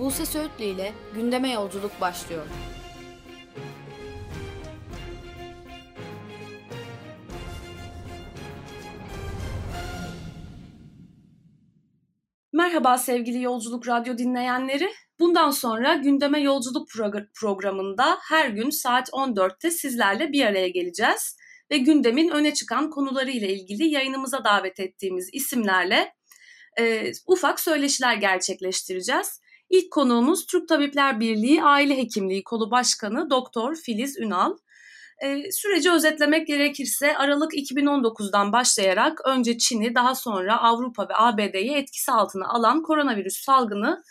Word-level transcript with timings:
Buse 0.00 0.26
Söğütlü 0.26 0.64
ile 0.64 0.92
gündeme 1.14 1.52
yolculuk 1.52 2.00
başlıyor. 2.00 2.46
Merhaba 12.52 12.98
sevgili 12.98 13.42
Yolculuk 13.42 13.88
Radyo 13.88 14.18
dinleyenleri. 14.18 14.90
Bundan 15.18 15.50
sonra 15.50 15.94
Gündeme 15.94 16.40
Yolculuk 16.40 16.88
programında 17.40 18.18
her 18.28 18.48
gün 18.48 18.70
saat 18.70 19.08
14'te 19.08 19.70
sizlerle 19.70 20.32
bir 20.32 20.46
araya 20.46 20.68
geleceğiz 20.68 21.36
ve 21.70 21.78
gündemin 21.78 22.28
öne 22.28 22.54
çıkan 22.54 22.90
konuları 22.90 23.30
ile 23.30 23.52
ilgili 23.52 23.88
yayınımıza 23.88 24.44
davet 24.44 24.80
ettiğimiz 24.80 25.28
isimlerle 25.32 26.14
e, 26.78 27.12
ufak 27.26 27.60
söyleşiler 27.60 28.14
gerçekleştireceğiz. 28.14 29.40
İlk 29.70 29.90
konuğumuz 29.90 30.46
Türk 30.46 30.68
Tabipler 30.68 31.20
Birliği 31.20 31.62
Aile 31.62 31.96
Hekimliği 31.96 32.44
Kolu 32.44 32.70
Başkanı 32.70 33.30
Doktor 33.30 33.76
Filiz 33.76 34.18
Ünal. 34.18 34.56
E, 35.22 35.52
süreci 35.52 35.90
özetlemek 35.90 36.46
gerekirse 36.46 37.16
Aralık 37.16 37.52
2019'dan 37.54 38.52
başlayarak 38.52 39.26
önce 39.26 39.58
Çin'i 39.58 39.94
daha 39.94 40.14
sonra 40.14 40.60
Avrupa 40.60 41.08
ve 41.08 41.12
ABD'yi 41.16 41.72
etkisi 41.72 42.12
altına 42.12 42.48
alan 42.48 42.82
koronavirüs 42.82 43.44
salgını 43.44 44.02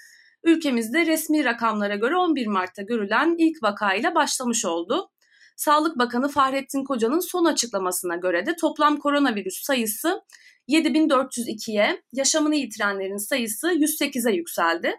ülkemizde 0.44 1.06
resmi 1.06 1.46
rakamlara 1.46 1.96
göre 1.96 2.16
11 2.16 2.48
Mart'ta 2.48 2.82
görülen 2.82 3.36
ilk 3.38 3.64
vakayla 3.64 4.16
başlamış 4.16 4.66
oldu. 4.66 5.10
Sağlık 5.56 5.98
Bakanı 5.98 6.30
Fahrettin 6.30 6.84
Koca'nın 6.84 7.20
son 7.20 7.46
açıklamasına 7.46 8.16
göre 8.16 8.46
de 8.46 8.56
toplam 8.56 8.98
koronavirüs 8.98 9.64
sayısı 9.64 10.22
7402'ye, 10.70 12.04
yaşamını 12.14 12.56
yitirenlerin 12.56 13.18
sayısı 13.18 13.68
108'e 13.68 14.36
yükseldi. 14.36 14.96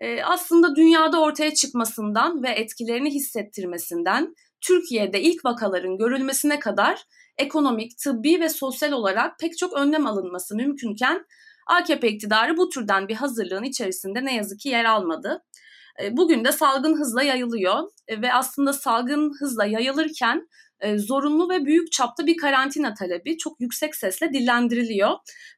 Ee, 0.00 0.22
aslında 0.22 0.76
dünyada 0.76 1.20
ortaya 1.20 1.54
çıkmasından 1.54 2.42
ve 2.42 2.48
etkilerini 2.48 3.10
hissettirmesinden 3.10 4.34
Türkiye'de 4.60 5.22
ilk 5.22 5.44
vakaların 5.44 5.98
görülmesine 5.98 6.58
kadar 6.58 7.04
ekonomik, 7.38 7.98
tıbbi 7.98 8.40
ve 8.40 8.48
sosyal 8.48 8.92
olarak 8.92 9.38
pek 9.38 9.58
çok 9.58 9.72
önlem 9.72 10.06
alınması 10.06 10.56
mümkünken 10.56 11.26
AKP 11.66 12.08
iktidarı 12.08 12.56
bu 12.56 12.68
türden 12.68 13.08
bir 13.08 13.14
hazırlığın 13.14 13.62
içerisinde 13.62 14.24
ne 14.24 14.34
yazık 14.34 14.60
ki 14.60 14.68
yer 14.68 14.84
almadı. 14.84 15.42
E, 16.02 16.16
bugün 16.16 16.44
de 16.44 16.52
salgın 16.52 16.98
hızla 17.00 17.22
yayılıyor 17.22 17.90
ve 18.10 18.34
aslında 18.34 18.72
salgın 18.72 19.32
hızla 19.40 19.64
yayılırken 19.64 20.48
e, 20.80 20.98
zorunlu 20.98 21.50
ve 21.50 21.64
büyük 21.64 21.92
çapta 21.92 22.26
bir 22.26 22.36
karantina 22.36 22.94
talebi 22.94 23.38
çok 23.38 23.60
yüksek 23.60 23.96
sesle 23.96 24.32
dillendiriliyor. 24.32 25.10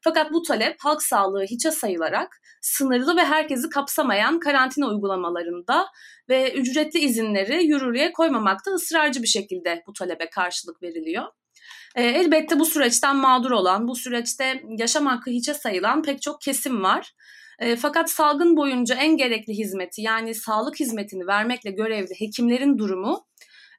Fakat 0.04 0.32
bu 0.32 0.42
talep 0.42 0.76
halk 0.80 1.02
sağlığı 1.02 1.44
hiçe 1.44 1.70
sayılarak 1.70 2.40
sınırlı 2.60 3.16
ve 3.16 3.24
herkesi 3.24 3.68
kapsamayan 3.68 4.40
karantina 4.40 4.88
uygulamalarında 4.88 5.86
ve 6.28 6.52
ücretli 6.52 7.00
izinleri 7.00 7.66
yürürlüğe 7.66 8.12
koymamakta 8.12 8.70
ısrarcı 8.70 9.22
bir 9.22 9.28
şekilde 9.28 9.82
bu 9.86 9.92
talebe 9.92 10.30
karşılık 10.30 10.82
veriliyor. 10.82 11.24
elbette 11.96 12.58
bu 12.58 12.64
süreçten 12.64 13.16
mağdur 13.16 13.50
olan, 13.50 13.88
bu 13.88 13.96
süreçte 13.96 14.62
yaşam 14.78 15.06
hakkı 15.06 15.30
hiçe 15.30 15.54
sayılan 15.54 16.02
pek 16.02 16.22
çok 16.22 16.40
kesim 16.40 16.82
var. 16.82 17.14
E, 17.58 17.76
fakat 17.76 18.10
salgın 18.10 18.56
boyunca 18.56 18.94
en 18.94 19.16
gerekli 19.16 19.52
hizmeti 19.52 20.02
yani 20.02 20.34
sağlık 20.34 20.80
hizmetini 20.80 21.26
vermekle 21.26 21.70
görevli 21.70 22.14
hekimlerin 22.20 22.78
durumu 22.78 23.26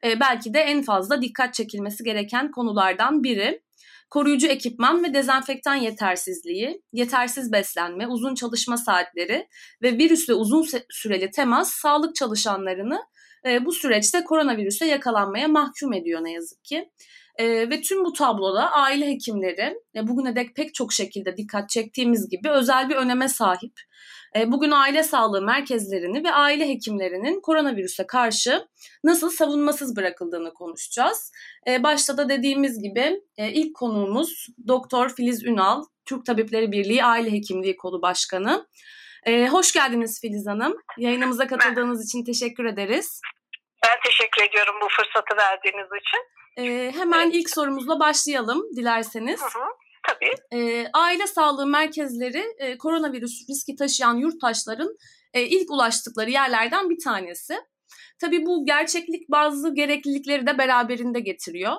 e, 0.06 0.20
belki 0.20 0.54
de 0.54 0.60
en 0.60 0.82
fazla 0.82 1.22
dikkat 1.22 1.54
çekilmesi 1.54 2.04
gereken 2.04 2.52
konulardan 2.52 3.24
biri. 3.24 3.62
Koruyucu 4.10 4.48
ekipman 4.48 5.04
ve 5.04 5.14
dezenfektan 5.14 5.76
yetersizliği, 5.76 6.82
yetersiz 6.94 7.52
beslenme, 7.52 8.08
uzun 8.08 8.36
çalışma 8.36 8.78
saatleri 8.78 9.48
ve 9.82 9.98
virüsle 9.98 10.34
uzun 10.34 10.66
süreli 10.90 11.32
temas 11.32 11.72
sağlık 11.72 12.16
çalışanlarını 12.16 13.02
e, 13.46 13.66
bu 13.66 13.72
süreçte 13.72 14.24
koronavirüse 14.24 14.86
yakalanmaya 14.86 15.48
mahkum 15.48 15.94
ediyor 15.94 16.24
ne 16.24 16.32
yazık 16.32 16.64
ki. 16.64 16.90
E, 17.40 17.70
ve 17.70 17.82
tüm 17.82 18.06
bu 18.06 18.14
tabloda 18.14 18.72
aile 18.72 19.08
hekimleri 19.08 19.76
e, 19.96 20.08
bugüne 20.08 20.36
dek 20.36 20.56
pek 20.56 20.74
çok 20.74 20.94
şekilde 20.94 21.38
dikkat 21.38 21.70
çektiğimiz 21.70 22.30
gibi 22.30 22.50
özel 22.50 22.90
bir 22.90 22.96
öneme 22.96 23.30
sahip. 23.30 23.74
E, 24.36 24.52
bugün 24.52 24.72
aile 24.72 25.04
sağlığı 25.04 25.42
merkezlerini 25.42 26.24
ve 26.24 26.32
aile 26.32 26.70
hekimlerinin 26.70 27.42
koronavirüse 27.42 28.08
karşı 28.08 28.68
nasıl 29.04 29.30
savunmasız 29.30 29.96
bırakıldığını 29.96 30.54
konuşacağız. 30.54 31.32
E, 31.68 31.84
başta 31.84 32.18
da 32.18 32.30
dediğimiz 32.30 32.82
gibi 32.82 33.22
e, 33.38 33.52
ilk 33.52 33.76
konuğumuz 33.76 34.48
Doktor 34.68 35.10
Filiz 35.10 35.44
Ünal, 35.44 35.84
Türk 36.06 36.26
Tabipleri 36.26 36.72
Birliği 36.72 37.04
Aile 37.04 37.32
Hekimliği 37.32 37.78
Kolu 37.78 38.02
Başkanı. 38.02 38.68
E, 39.26 39.48
hoş 39.48 39.74
geldiniz 39.74 40.22
Filiz 40.22 40.48
Hanım. 40.48 40.74
Yayınımıza 40.98 41.48
katıldığınız 41.48 42.06
için 42.06 42.24
teşekkür 42.24 42.66
ederiz. 42.66 43.22
Ben 43.86 43.98
teşekkür 44.06 44.44
ediyorum 44.44 44.76
bu 44.82 44.88
fırsatı 44.90 45.38
verdiğiniz 45.38 45.88
için. 46.02 46.22
Ee, 46.58 46.92
hemen 46.92 47.26
evet. 47.26 47.36
ilk 47.36 47.50
sorumuzla 47.50 48.00
başlayalım 48.00 48.64
dilerseniz. 48.76 49.42
Hı 49.42 49.46
hı. 49.46 49.66
Tabii. 50.08 50.34
Ee, 50.54 50.88
aile 50.94 51.28
sağlığı 51.28 51.68
merkezleri 51.68 52.44
e, 52.58 52.78
koronavirüs 52.78 53.50
riski 53.50 53.76
taşıyan 53.76 54.16
yurttaşların 54.16 54.98
e, 55.34 55.42
ilk 55.42 55.72
ulaştıkları 55.72 56.30
yerlerden 56.30 56.90
bir 56.90 57.04
tanesi. 57.04 57.58
Tabii 58.22 58.46
bu 58.46 58.66
gerçeklik 58.66 59.30
bazı 59.30 59.76
gereklilikleri 59.76 60.48
de 60.48 60.58
beraberinde 60.58 61.20
getiriyor. 61.20 61.76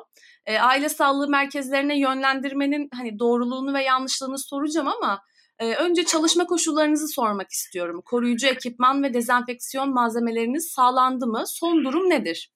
E, 0.47 0.59
aile 0.59 0.89
sağlığı 0.89 1.29
merkezlerine 1.29 1.99
yönlendirmenin 1.99 2.89
hani 2.95 3.19
doğruluğunu 3.19 3.75
ve 3.75 3.83
yanlışlığını 3.83 4.39
soracağım 4.39 4.89
ama 4.89 5.23
e, 5.61 5.75
önce 5.75 6.05
çalışma 6.05 6.45
koşullarınızı 6.47 7.09
sormak 7.09 7.51
istiyorum. 7.51 8.03
Koruyucu 8.05 8.47
ekipman 8.47 9.03
ve 9.03 9.15
dezenfeksiyon 9.15 9.95
malzemeleriniz 9.95 10.73
sağlandı 10.77 11.27
mı? 11.27 11.45
Son 11.47 11.85
durum 11.85 12.11
nedir? 12.11 12.51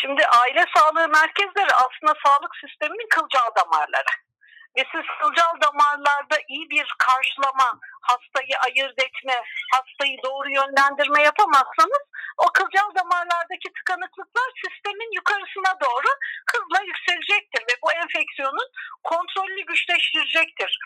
Şimdi 0.00 0.22
aile 0.40 0.64
sağlığı 0.76 1.08
merkezleri 1.08 1.72
aslında 1.84 2.14
sağlık 2.24 2.52
sisteminin 2.62 3.08
kılcal 3.08 3.50
damarları. 3.58 4.12
Ve 4.76 4.82
siz 4.92 5.06
kılcal 5.20 5.54
damarlarda 5.66 6.36
iyi 6.48 6.70
bir 6.70 6.86
karşılama, 6.98 7.68
hastayı 8.00 8.56
ayırt 8.66 8.98
etme, 9.06 9.36
hastayı 9.74 10.16
doğru 10.26 10.48
yönlendirme 10.50 11.22
yapamazsanız 11.22 12.04
o 12.44 12.46
kılcal 12.56 12.90
damarlardaki 12.98 13.68
tıkanıklıklar 13.76 14.48
sistemin 14.64 15.10
yukarısına 15.18 15.72
doğru 15.84 16.10
hızla 16.52 16.80
yükselecektir 16.90 17.62
ve 17.68 17.74
bu 17.82 17.92
enfeksiyonun 17.92 18.68
kontrolünü 19.02 19.62
güçleştirecektir. 19.70 20.78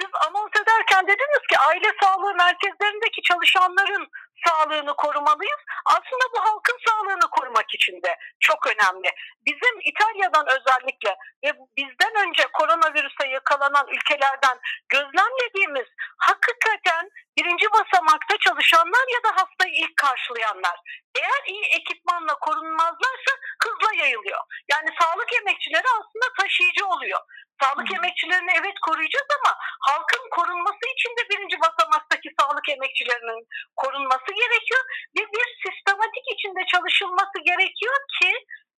Siz 0.00 0.10
anons 0.26 0.50
ederken 0.62 1.06
dediniz 1.06 1.44
ki 1.50 1.58
aile 1.58 1.92
sağlığı 2.02 2.34
merkezlerindeki 2.34 3.22
çalışanların 3.22 4.08
sağlığını 4.46 4.96
korumalıyız. 4.96 5.60
Aslında 5.86 6.24
bu 6.34 6.40
halkın 6.44 6.78
sağlığını 6.88 7.30
korumak 7.30 7.74
için 7.74 8.02
de 8.02 8.16
çok 8.40 8.66
önemli. 8.66 9.10
Bizim 9.46 9.74
İtalya'dan 9.80 10.46
özellikle 10.46 11.16
ve 11.44 11.52
bizden 11.76 12.28
önce 12.28 12.42
koronavirüse 12.52 13.28
yakalanan 13.28 13.86
ülkelerden 13.88 14.58
gözlemlediğimiz 14.88 15.86
hakikaten 16.18 17.10
birinci 17.38 17.66
basamakta 17.72 18.36
çalışanlar 18.38 19.04
ya 19.14 19.20
da 19.24 19.42
hastayı 19.42 19.74
ilk 19.74 19.96
karşılayanlar. 19.96 20.76
Eğer 21.18 21.42
iyi 21.46 21.64
ekipmanla 21.64 22.34
korunmazlarsa 22.34 23.32
hızla 23.62 23.94
yayılıyor. 24.02 24.40
Yani 24.70 24.88
sağlık 25.00 25.32
emekçileri 25.40 25.86
aslında 25.98 26.26
taşıyıcı 26.38 26.86
oluyor. 26.86 27.20
Sağlık 27.60 27.94
emekçilerini 27.96 28.52
evet 28.60 28.78
koruyacağız 28.86 29.30
ama 29.38 29.52
halkın 29.88 30.24
korunması 30.36 30.84
için 30.94 31.12
de 31.16 31.22
birinci 31.30 31.56
basamaktaki 31.60 32.28
sağlık 32.40 32.68
emekçilerinin 32.68 33.40
korunması 33.76 34.30
gerekiyor 34.42 34.82
ve 35.16 35.22
bir 35.34 35.46
sistematik 35.64 36.24
içinde 36.34 36.62
çalışılması 36.72 37.38
gerekiyor 37.50 37.98
ki 38.20 38.30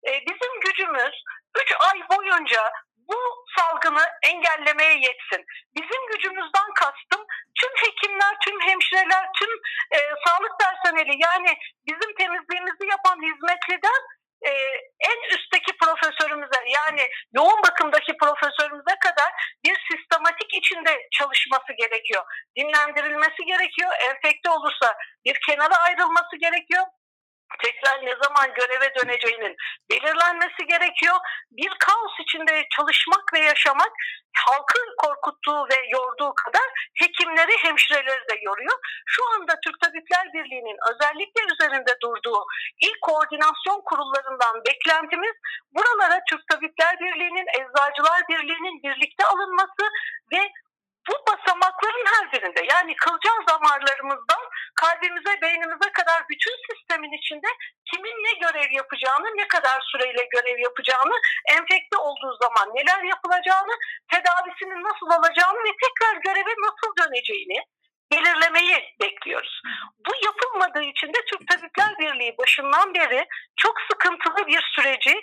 e, 0.08 0.12
bizim 0.28 0.54
gücümüz 0.66 1.16
3 1.62 1.74
ay 1.90 1.98
boyunca 2.10 2.62
bu 3.10 3.20
salgını 3.58 4.06
engellemeye 4.24 4.94
yetsin. 4.94 5.46
Bizim 5.78 6.02
gücümüzden 6.12 6.70
kastım 6.82 7.22
tüm 7.60 7.74
hekimler, 7.84 8.34
tüm 8.46 8.60
hemşireler, 8.60 9.25
tüm 9.40 9.52
e, 9.92 10.00
sağlık 10.25 10.54
personeli 10.60 11.16
yani 11.28 11.58
bizim 11.88 12.16
temizliğimizi 12.16 12.86
yapan 12.94 13.18
hizmetliden 13.28 14.02
e, 14.45 14.51
en 15.09 15.36
üstteki 15.36 15.71
profesörümüze 15.77 16.59
yani 16.68 17.09
yoğun 17.33 17.62
bakımdaki 17.68 18.18
profesörümüze 18.18 18.95
kadar 19.00 19.31
bir 19.65 19.77
sistematik 19.91 20.53
içinde 20.53 21.07
çalışması 21.12 21.74
gerekiyor. 21.77 22.24
Dinlendirilmesi 22.57 23.45
gerekiyor. 23.45 23.91
Enfekte 24.09 24.50
olursa 24.50 24.95
bir 25.25 25.39
kenara 25.47 25.75
ayrılması 25.75 26.36
gerekiyor 26.39 26.83
tekrar 27.63 28.06
ne 28.06 28.16
zaman 28.24 28.54
göreve 28.54 28.96
döneceğinin 28.96 29.56
belirlenmesi 29.90 30.66
gerekiyor. 30.68 31.16
Bir 31.51 31.69
kaos 31.80 32.19
içinde 32.19 32.66
çalışmak 32.75 33.34
ve 33.34 33.40
yaşamak 33.40 33.92
halkı 34.46 34.80
korkuttuğu 34.98 35.62
ve 35.72 35.78
yorduğu 35.90 36.34
kadar 36.34 36.68
hekimleri, 37.01 37.51
hemşireleri 37.63 38.24
de 38.30 38.36
yoruyor. 38.42 38.78
Şu 39.06 39.22
anda 39.34 39.54
Türk 39.63 39.80
Tabipler 39.81 40.34
Birliği'nin 40.34 40.78
özellikle 40.92 41.42
üzerinde 41.54 41.94
durduğu 42.04 42.46
ilk 42.81 43.01
koordinasyon 43.01 43.81
kurullarından 43.86 44.56
beklentimiz 44.68 45.36
buralara 45.75 46.19
Türk 46.30 46.48
Tabipler 46.48 47.00
Birliği'nin, 47.00 47.48
Eczacılar 47.60 48.22
Birliği'nin 48.30 48.84
birlikte 48.84 49.25
alınması 49.25 49.84
ve 50.34 50.51
bu 51.10 51.16
basamakların 51.28 52.06
her 52.14 52.32
birinde 52.32 52.62
yani 52.74 52.96
kılcal 52.96 53.40
damarlarımızdan 53.50 54.44
kalbimize, 54.76 55.42
beynimize 55.42 55.90
kadar 56.00 56.20
bütün 56.30 56.56
sistemin 56.70 57.14
içinde 57.20 57.48
kimin 57.90 58.18
ne 58.26 58.34
görev 58.44 58.72
yapacağını, 58.72 59.28
ne 59.38 59.48
kadar 59.48 59.78
süreyle 59.92 60.24
görev 60.36 60.60
yapacağını, 60.60 61.16
enfekte 61.56 61.98
olduğu 61.98 62.34
zaman 62.44 62.68
neler 62.76 63.04
yapılacağını, 63.04 63.76
tedavisinin 64.12 64.84
nasıl 64.90 65.08
olacağını 65.18 65.60
ve 65.68 65.74
tekrar 65.84 66.16
göreve 66.28 66.54
nasıl 66.68 66.90
döneceğini 67.00 67.60
belirlemeyi 68.12 68.96
bekliyoruz. 69.02 69.62
Bu 70.08 70.12
yapılmadığı 70.26 70.84
için 70.84 71.08
de 71.08 71.26
Türk 71.30 71.48
Tabipler 71.48 71.98
Birliği 72.00 72.38
başından 72.38 72.94
beri 72.94 73.26
çok 73.56 73.76
sıkıntılı 73.92 74.48
bir 74.48 74.62
süreci 74.76 75.19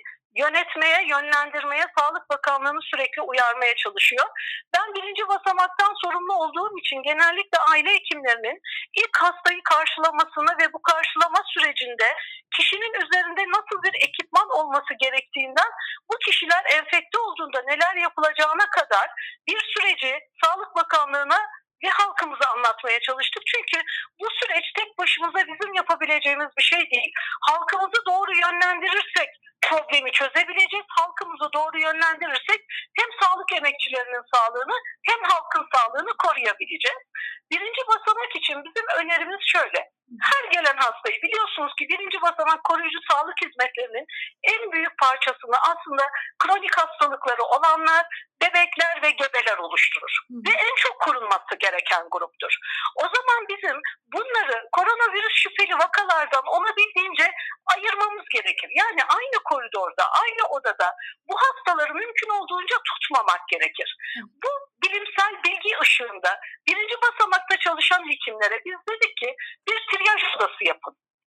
yönetmeye, 0.46 1.06
yönlendirmeye 1.08 1.87
Sağlık 1.98 2.31
Bakanlığı'nı 2.31 2.82
sürekli 2.82 3.22
uyarmaya 3.22 3.75
çalışıyor. 3.76 4.26
Ben 4.75 4.94
birinci 4.94 5.28
basamaktan 5.28 5.93
sorumlu 6.04 6.34
olduğum 6.34 6.78
için 6.78 7.02
genellikle 7.02 7.58
aile 7.70 7.90
hekimlerinin 7.94 8.58
ilk 8.94 9.16
hastayı 9.16 9.62
karşılamasını 9.62 10.52
ve 10.60 10.72
bu 10.72 10.82
karşılama 10.82 11.40
sürecinde 11.54 12.08
kişinin 12.56 12.94
üzerinde 13.02 13.43
nasıl 13.56 13.82
bir 13.82 13.94
ekipman 14.08 14.48
olması 14.58 14.93
gerektiğinden 15.00 15.70
bu 16.10 16.19
kişiler 16.26 16.62
enfekte 16.78 17.19
olduğunda 17.19 17.62
neler 17.62 17.94
yapılacağına 17.94 18.66
kadar 18.76 19.06
bir 19.49 19.60
süreci 19.75 20.19
Sağlık 20.44 20.76
Bakanlığı'na 20.76 21.40
ve 21.84 21.88
halkımıza 21.88 22.46
anlatmaya 22.56 23.00
çalıştık. 23.00 23.42
Çünkü 23.46 23.87
bu 24.20 24.26
süreç 24.40 24.64
tek 24.78 24.99
başımıza 24.99 25.38
bizim 25.38 25.75
yapabileceğimiz 25.75 26.49
bir 26.58 26.62
şey 26.62 26.90
değil. 26.90 27.12
Halkımızı 27.49 28.00
doğru 28.06 28.32
yönlendirirsek 28.44 29.28
problemi 29.68 30.12
çözebileceğiz. 30.12 30.86
Halkımızı 30.88 31.48
doğru 31.52 31.78
yönlendirirsek 31.86 32.60
hem 32.98 33.08
sağlık 33.20 33.52
emekçilerinin 33.52 34.24
sağlığını 34.34 34.76
hem 35.08 35.20
halkın 35.30 35.66
sağlığını 35.74 36.12
koruyabileceğiz. 36.24 37.02
Birinci 37.50 37.82
basamak 37.88 38.36
için 38.36 38.56
bizim 38.64 38.86
önerimiz 39.00 39.40
şöyle. 39.54 39.95
Her 40.31 40.44
gelen 40.55 40.76
hastayı 40.76 41.19
biliyorsunuz 41.23 41.73
ki 41.79 41.85
birinci 41.91 42.19
basamak 42.23 42.64
koruyucu 42.64 42.99
sağlık 43.11 43.38
hizmetlerinin 43.44 44.06
en 44.43 44.73
büyük 44.73 44.99
parçasını 44.99 45.56
aslında 45.70 46.05
kronik 46.38 46.79
hastalıkları 46.79 47.43
olanlar, 47.43 48.03
bebekler 48.43 49.03
ve 49.03 49.11
gebeler 49.11 49.58
oluşturur. 49.58 50.14
Ve 50.47 50.53
en 50.67 50.75
çok 50.76 51.00
korunması 51.00 51.55
gereken 51.61 52.05
gruptur. 52.11 52.53
O 52.97 53.05
zaman 53.14 53.41
bizim 53.53 53.76
bunları 54.14 54.56
koronavirüs 54.73 55.35
şüpheli 55.43 55.75
vakalardan 55.75 56.47
olabildiğince 56.47 57.26
ayırmamız 57.75 58.25
gerekir. 58.35 58.70
Yani 58.81 59.02
aynı 59.19 59.38
koridorda, 59.44 60.05
aynı 60.23 60.43
odada 60.56 60.94
bu 61.29 61.35
hastaları 61.44 61.94
mümkün 61.94 62.31
olduğunca 62.38 62.76
tutmamak 62.88 63.49
gerekir. 63.49 63.97
Bu 64.43 64.50
bilimsel 64.87 65.43
bilgi 65.44 65.79
ışığında 65.83 66.41
birinci 66.69 66.94
basamakta 67.03 67.56
çalışan 67.59 68.11
hekimlere 68.11 68.62
biz 68.65 68.79
dedik 68.88 69.17
ki 69.17 69.37
bir 69.69 69.79
triyaj 69.91 70.23
odası 70.37 70.65
yapın. 70.65 70.94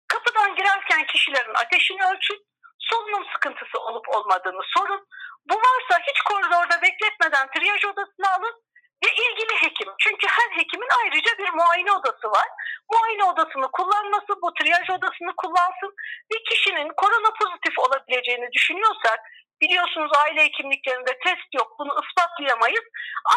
Kapıdan 0.09 0.55
girerken 0.55 1.07
kişilerin 1.07 1.55
ateşini 1.55 2.03
ölçün, 2.05 2.47
solunum 2.79 3.25
sıkıntısı 3.33 3.79
olup 3.79 4.09
olmadığını 4.09 4.63
sorun. 4.77 5.07
Bu 5.49 5.55
varsa 5.55 6.03
hiç 6.09 6.21
koridorda 6.21 6.83
bekletmeden 6.83 7.47
triyaj 7.55 7.85
odasına 7.85 8.35
alın 8.37 8.63
ve 9.05 9.09
ilgili 9.13 9.55
hekim. 9.63 9.89
Çünkü 9.99 10.27
her 10.27 10.59
hekimin 10.59 10.89
ayrıca 11.01 11.39
bir 11.39 11.51
muayene 11.51 11.93
odası 11.93 12.27
var. 12.31 12.49
Muayene 12.93 13.25
odasını 13.25 13.71
kullanması, 13.71 14.33
bu 14.43 14.55
triyaj 14.55 14.91
odasını 14.91 15.33
kullansın 15.37 15.93
ve 16.33 16.37
kişinin 16.49 16.89
korona 16.97 17.31
pozitif 17.41 17.79
olabileceğini 17.79 18.53
düşünüyorsak 18.53 19.21
biliyorsunuz 19.61 20.11
aile 20.23 20.45
hekimliklerinde 20.45 21.19
test 21.25 21.49
yok 21.55 21.79
bunu 21.79 22.01
ispatlayamayız. 22.05 22.85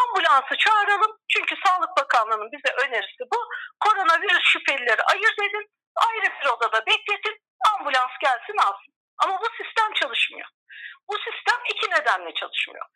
Ambulansı 0.00 0.56
çağıralım 0.58 1.12
çünkü 1.28 1.54
Sağlık 1.64 1.96
Bakanlığı'nın 1.96 2.52
bize 2.52 2.74
önerisi 2.84 3.22
bu. 3.32 3.38
Koronavirüs 3.84 4.44
şüphelileri 4.52 5.02
ayırt 5.02 5.38
edin, 5.38 5.66
ayrı 5.96 6.28
bir 6.40 6.46
odada 6.46 6.86
bekletin, 6.86 7.36
ambulans 7.72 8.14
gelsin 8.20 8.56
alsın. 8.66 8.94
Ama 9.18 9.40
bu 9.40 9.64
sistem 9.64 9.92
çalışmıyor. 9.92 10.48
Bu 11.08 11.14
sistem 11.18 11.60
iki 11.70 11.90
nedenle 11.90 12.34
çalışmıyor. 12.34 12.86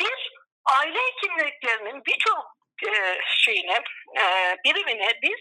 Bir, 0.00 0.32
aile 0.78 0.98
hekimliklerinin 0.98 2.04
birçok 2.04 2.58
e, 2.86 3.20
şeyine, 3.26 3.82
e, 4.20 4.56
birimine 4.64 5.18
biz 5.22 5.40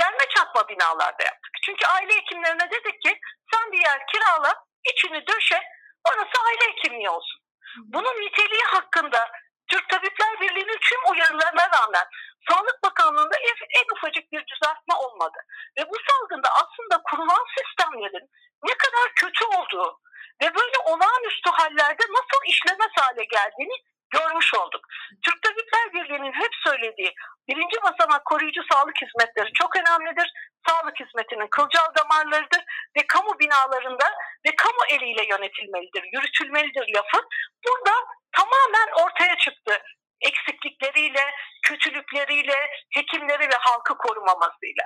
derme 0.00 0.28
çatma 0.36 0.68
binalarda 0.68 1.22
yaptık. 1.24 1.52
Çünkü 1.64 1.86
aile 1.86 2.16
hekimlerine 2.16 2.70
dedik 2.70 3.02
ki 3.02 3.20
sen 3.52 3.72
bir 3.72 3.78
yer 3.84 4.06
kirala, 4.06 4.54
içini 4.92 5.26
döşe, 5.26 5.62
orası 6.04 6.44
aile 6.46 6.72
hekimliği 6.72 7.10
olsun. 7.10 7.40
Bunun 7.84 8.14
niteliği 8.20 8.64
hakkında 8.64 9.30
Türk 9.70 9.88
Tabipler 9.88 10.40
Birliği'nin 10.40 10.78
tüm 10.80 11.00
uyarılarına 11.12 11.70
rağmen 11.76 12.06
Sağlık 12.48 12.82
Bakanlığı'nda 12.84 13.36
en, 13.38 13.80
en 13.80 13.96
ufacık 13.96 14.32
bir 14.32 14.44
düzeltme 14.46 14.94
olmadı. 14.94 15.38
Ve 15.78 15.82
bu 15.90 15.96
salgında 16.08 16.48
aslında 16.50 17.02
kurulan 17.10 17.44
sistemlerin 17.56 18.30
ne 18.64 18.74
kadar 18.74 19.14
kötü 19.16 19.44
olduğu 19.44 20.00
ve 20.42 20.54
böyle 20.54 20.78
olağanüstü 20.84 21.50
hallerde 21.50 22.02
nasıl 22.18 22.40
işlemez 22.46 22.92
hale 22.96 23.24
geldiğini 23.24 23.76
görmüş 24.10 24.54
olduk. 24.54 24.80
Türk 25.24 25.42
Tabipler 25.42 25.92
Birliği'nin 25.92 26.32
hep 26.32 26.50
söylediği 26.66 27.14
birinci 27.48 27.76
basamak 27.82 28.24
koruyucu 28.24 28.62
sağlık 28.72 28.96
hizmetleri 29.02 29.52
çok 29.52 29.76
önemlidir. 29.76 30.32
Sağlık 30.68 31.00
hizmetinin 31.00 31.46
kılcal 31.46 31.94
damarlarıdır 31.98 32.62
ve 32.96 33.06
kamu 33.06 33.38
binalarında 33.38 34.06
ve 34.46 34.56
kamu 34.56 34.82
eliyle 34.88 35.24
yönetilmelidir, 35.30 36.04
yürütülmelidir 36.12 36.94
lafı. 36.94 37.26
Burada 37.66 37.94
tamamen 38.32 39.04
ortaya 39.04 39.36
çıktı 39.36 39.82
eksiklikleriyle, 40.20 41.24
kötülükleriyle, 41.62 42.70
hekimleri 42.94 43.48
ve 43.48 43.56
halkı 43.60 43.96
korumamasıyla. 43.98 44.84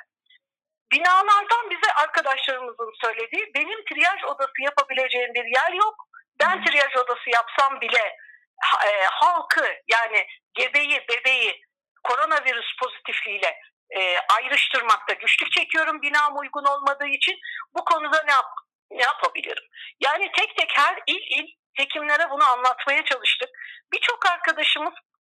Binalardan 0.93 1.71
bize 1.71 1.93
arkadaşlarımızın 1.93 2.93
söylediği 3.03 3.51
benim 3.55 3.85
triyaj 3.85 4.25
odası 4.25 4.63
yapabileceğim 4.63 5.35
bir 5.35 5.45
yer 5.45 5.73
yok. 5.73 5.95
Ben 6.41 6.65
triyaj 6.65 6.97
odası 6.97 7.31
yapsam 7.31 7.81
bile 7.81 8.17
e, 8.87 9.05
halkı 9.05 9.75
yani 9.89 10.27
gebeyi, 10.55 11.05
bebeği 11.09 11.61
koronavirüs 12.03 12.67
pozitifliğiyle 12.83 13.59
e, 13.91 14.19
ayrıştırmakta 14.19 15.13
güçlük 15.13 15.53
çekiyorum 15.53 16.03
binam 16.03 16.39
uygun 16.39 16.65
olmadığı 16.65 17.07
için. 17.07 17.39
Bu 17.75 17.85
konuda 17.85 18.23
ne, 18.23 18.33
yap 18.33 18.51
ne 18.91 19.03
yapabilirim? 19.03 19.65
Yani 20.01 20.31
tek 20.33 20.57
tek 20.57 20.79
her 20.79 20.99
il 21.07 21.39
il 21.39 21.47
hekimlere 21.75 22.31
bunu 22.31 22.45
anlatmaya 22.45 23.05
çalıştık. 23.05 23.49
Birçok 23.93 24.27
arkadaşımız 24.27 24.95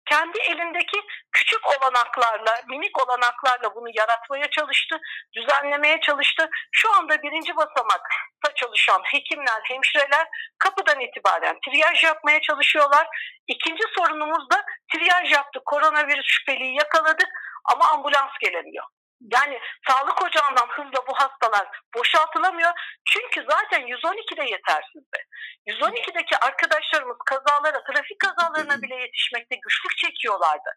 kendi 0.09 0.39
elindeki 0.39 1.01
küçük 1.31 1.67
olanaklarla, 1.67 2.61
minik 2.67 3.07
olanaklarla 3.07 3.75
bunu 3.75 3.89
yaratmaya 3.93 4.49
çalıştı, 4.49 4.99
düzenlemeye 5.35 5.99
çalıştı. 6.01 6.49
Şu 6.71 6.95
anda 6.95 7.23
birinci 7.23 7.55
basamakta 7.55 8.53
çalışan 8.55 9.01
hekimler, 9.05 9.61
hemşireler 9.63 10.27
kapıdan 10.59 10.99
itibaren 10.99 11.57
triyaj 11.65 12.03
yapmaya 12.03 12.41
çalışıyorlar. 12.41 13.07
İkinci 13.47 13.83
sorunumuz 13.95 14.49
da 14.49 14.65
triyaj 14.93 15.31
yaptık, 15.31 15.65
koronavirüs 15.65 16.25
şüpheliyi 16.25 16.75
yakaladık 16.75 17.29
ama 17.65 17.87
ambulans 17.91 18.31
gelemiyor. 18.41 18.85
Yani 19.21 19.59
sağlık 19.87 20.23
ocağından 20.23 20.67
hızla 20.67 21.07
bu 21.07 21.13
hastalar 21.13 21.67
boşaltılamıyor. 21.95 22.71
Çünkü 23.05 23.45
zaten 23.49 23.81
112'de 23.81 24.43
yetersizdi. 24.43 25.19
112'deki 25.67 26.37
arkadaşlarımız 26.37 27.17
kazalara, 27.25 27.83
trafik 27.83 28.19
kazalarına 28.19 28.81
bile 28.81 28.95
yetişmekte 28.95 29.55
güçlük 29.55 29.97
çekiyorlardı. 29.97 30.69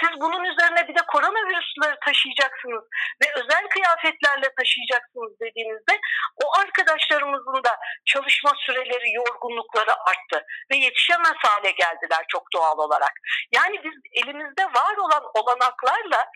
Siz 0.00 0.20
bunun 0.20 0.44
üzerine 0.44 0.88
bir 0.88 0.94
de 0.94 1.02
koronavirüsleri 1.12 1.96
taşıyacaksınız 2.04 2.84
ve 3.22 3.26
özel 3.40 3.68
kıyafetlerle 3.68 4.48
taşıyacaksınız 4.58 5.40
dediğinizde 5.40 6.00
o 6.44 6.60
arkadaşlarımızın 6.60 7.64
da 7.64 7.78
çalışma 8.04 8.52
süreleri, 8.56 9.12
yorgunlukları 9.12 9.92
arttı 9.92 10.46
ve 10.70 10.76
yetişemez 10.76 11.36
hale 11.36 11.70
geldiler 11.70 12.24
çok 12.28 12.52
doğal 12.52 12.78
olarak. 12.78 13.12
Yani 13.52 13.76
biz 13.84 14.22
elimizde 14.22 14.64
var 14.64 14.96
olan 14.96 15.22
olanaklarla 15.34 16.30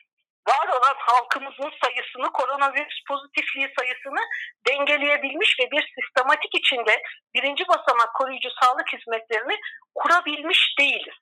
var 0.48 0.68
olan 0.68 0.94
halkımızın 0.98 1.72
sayısını, 1.82 2.32
koronavirüs 2.32 3.04
pozitifliği 3.08 3.72
sayısını 3.78 4.20
dengeleyebilmiş 4.68 5.56
ve 5.60 5.70
bir 5.70 5.92
sistematik 5.94 6.54
içinde 6.54 7.02
birinci 7.34 7.68
basamak 7.68 8.14
koruyucu 8.14 8.48
sağlık 8.60 8.92
hizmetlerini 8.92 9.60
kurabilmiş 9.94 10.74
değiliz. 10.78 11.14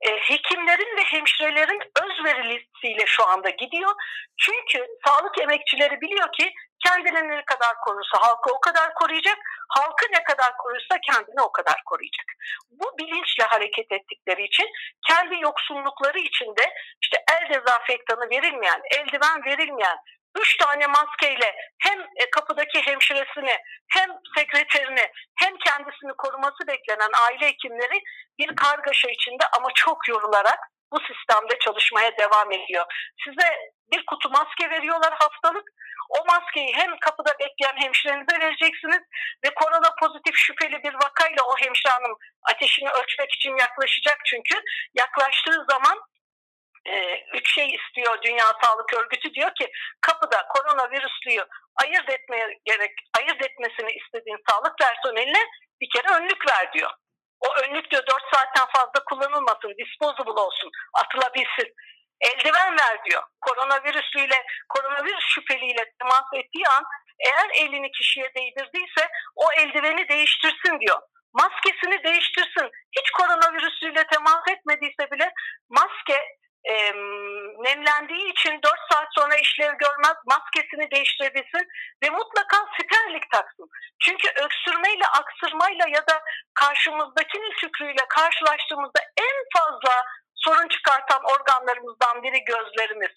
E, 0.00 0.10
hekimlerin 0.10 0.96
ve 0.96 1.02
hemşirelerin 1.02 1.80
özverilisiyle 2.04 3.06
şu 3.06 3.28
anda 3.28 3.50
gidiyor. 3.50 3.92
Çünkü 4.38 4.86
sağlık 5.06 5.38
emekçileri 5.38 6.00
biliyor 6.00 6.32
ki 6.32 6.52
kendini 6.84 7.28
ne 7.28 7.44
kadar 7.44 7.74
korursa 7.84 8.18
halkı 8.20 8.50
o 8.52 8.60
kadar 8.60 8.94
koruyacak, 8.94 9.38
halkı 9.68 10.06
ne 10.12 10.22
kadar 10.24 10.56
korursa 10.56 10.98
kendini 11.06 11.40
o 11.40 11.52
kadar 11.52 11.82
koruyacak. 11.86 12.26
Bu 12.70 12.98
bilinçle 12.98 13.44
hareket 13.44 13.92
ettikleri 13.92 14.44
için 14.44 14.68
kendi 15.08 15.40
yoksunlukları 15.40 16.18
içinde 16.18 16.74
işte 17.02 17.24
el 17.32 17.48
dezenfektanı 17.48 18.30
verilmeyen, 18.30 18.80
eldiven 18.96 19.44
verilmeyen, 19.44 19.98
üç 20.40 20.56
tane 20.56 20.86
maskeyle 20.86 21.54
hem 21.78 22.00
e, 22.00 22.30
kapıdaki 22.30 22.80
hemşiresini 22.86 23.58
hem 23.88 24.10
sekreterini 24.36 25.10
hem 25.38 25.56
kendisini 25.56 26.12
koruması 26.18 26.66
beklenen 26.68 27.10
aile 27.26 27.46
hekimleri 27.46 28.00
bir 28.38 28.56
kargaşa 28.56 29.08
içinde 29.10 29.44
ama 29.58 29.68
çok 29.74 30.08
yorularak 30.08 30.58
bu 30.92 30.98
sistemde 31.00 31.58
çalışmaya 31.58 32.18
devam 32.18 32.52
ediyor. 32.52 32.84
Size 33.24 33.48
bir 33.92 34.06
kutu 34.06 34.30
maske 34.30 34.70
veriyorlar 34.70 35.14
haftalık. 35.18 35.68
O 36.08 36.24
maskeyi 36.32 36.72
hem 36.74 36.98
kapıda 36.98 37.32
bekleyen 37.38 37.76
hemşirenize 37.76 38.40
vereceksiniz 38.40 39.02
ve 39.44 39.54
korona 39.54 39.90
pozitif 40.00 40.36
şüpheli 40.36 40.82
bir 40.82 40.94
vakayla 40.94 41.42
o 41.44 41.56
hemşire 41.58 41.92
hanım 41.92 42.16
ateşini 42.42 42.90
ölçmek 42.90 43.32
için 43.32 43.56
yaklaşacak 43.56 44.18
çünkü 44.26 44.62
yaklaştığı 44.94 45.64
zaman 45.70 45.98
e, 46.86 47.24
üç 47.34 47.54
şey 47.54 47.74
istiyor 47.74 48.22
Dünya 48.22 48.46
Sağlık 48.62 48.94
Örgütü 48.94 49.34
diyor 49.34 49.50
ki 49.54 49.70
kapıda 50.00 50.48
koronavirüslüyü 50.48 51.44
ayırt 51.82 52.10
etmeye 52.10 52.58
gerek 52.64 52.92
ayırt 53.18 53.42
etmesini 53.44 53.92
istediğin 53.92 54.38
sağlık 54.48 54.78
personeline 54.78 55.42
bir 55.80 55.88
kere 55.94 56.14
önlük 56.14 56.48
ver 56.48 56.72
diyor. 56.72 56.90
O 57.40 57.54
önlük 57.54 57.90
diyor 57.90 58.02
4 58.06 58.22
saatten 58.34 58.66
fazla 58.66 59.04
kullanılmasın, 59.04 59.74
disposable 59.78 60.40
olsun, 60.40 60.70
atılabilsin. 60.94 61.74
Eldiven 62.20 62.76
ver 62.78 63.04
diyor. 63.04 63.22
Koronavirüsüyle, 63.40 64.44
koronavirüs 64.68 65.24
şüpheliyle 65.34 65.92
temas 66.00 66.24
ettiği 66.34 66.68
an 66.68 66.84
eğer 67.18 67.48
elini 67.54 67.90
kişiye 67.90 68.34
değdirdiyse 68.34 69.08
o 69.34 69.52
eldiveni 69.52 70.08
değiştirsin 70.08 70.80
diyor. 70.80 71.00
Maskesini 71.32 72.04
değiştirsin. 72.04 72.70
Hiç 72.98 73.10
koronavirüsüyle 73.10 74.04
temas 74.06 74.48
etmediyse 74.48 75.10
bile 75.12 75.32
maske 75.68 76.36
e, 76.68 76.92
nemlendiği 77.64 78.32
için 78.32 78.62
4 78.62 78.74
saat 78.92 79.08
sonra 79.14 79.36
işlev 79.36 79.72
görmez 79.74 80.16
maskesini 80.26 80.90
değiştirebilsin 80.90 81.68
ve 82.02 82.10
mutlaka 82.10 82.56
siperlik 82.76 83.30
taksın. 83.30 83.68
Çünkü 84.00 84.28
öksürmeyle, 84.28 85.06
aksırmayla 85.06 85.86
ya 85.88 86.06
da 86.06 86.22
karşımızdakinin 86.54 87.52
tükrüğüyle 87.60 88.04
karşılaştığımızda 88.08 89.00
en 89.16 89.36
fazla 89.56 90.04
sorun 90.34 90.68
çıkartan 90.68 91.22
organlarımızdan 91.24 92.22
biri 92.22 92.44
gözlerimiz. 92.44 93.12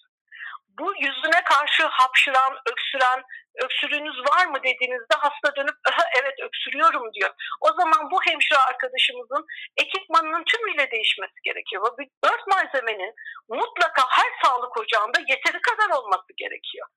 Bu 0.79 0.95
yüzüne 0.95 1.41
karşı 1.43 1.85
hapşıran, 1.85 2.53
öksüren, 2.71 3.23
öksürüğünüz 3.63 4.17
var 4.31 4.45
mı 4.45 4.57
dediğinizde 4.63 5.15
hasta 5.25 5.55
dönüp 5.55 5.77
evet 6.19 6.37
öksürüyorum 6.47 7.13
diyor. 7.13 7.31
O 7.61 7.69
zaman 7.79 8.11
bu 8.11 8.17
hemşire 8.29 8.59
arkadaşımızın 8.69 9.45
ekipmanının 9.77 10.43
tümüyle 10.43 10.91
değişmesi 10.91 11.39
gerekiyor. 11.43 11.81
Bu 11.83 12.03
dört 12.23 12.47
malzemenin 12.47 13.13
mutlaka 13.49 14.03
her 14.09 14.29
sağlık 14.43 14.77
ocağında 14.77 15.19
yeteri 15.19 15.59
kadar 15.69 15.89
olması 15.97 16.31
gerekiyor. 16.37 16.87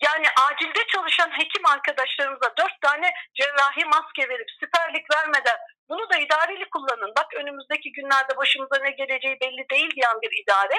Yani 0.00 0.26
acilde 0.46 0.86
çalışan 0.92 1.30
hekim 1.38 1.66
arkadaşlarımıza 1.66 2.56
dört 2.58 2.80
tane 2.80 3.12
cerrahi 3.34 3.84
maske 3.84 4.28
verip 4.28 4.50
siperlik 4.60 5.06
vermeden 5.14 5.58
bunu 5.88 6.10
da 6.10 6.16
idareli 6.16 6.70
kullanın. 6.70 7.12
Bak 7.16 7.34
önümüzdeki 7.34 7.92
günlerde 7.92 8.36
başımıza 8.36 8.78
ne 8.82 8.90
geleceği 8.90 9.40
belli 9.40 9.64
değil 9.70 9.90
diyen 9.96 10.20
bir 10.22 10.42
idare 10.42 10.78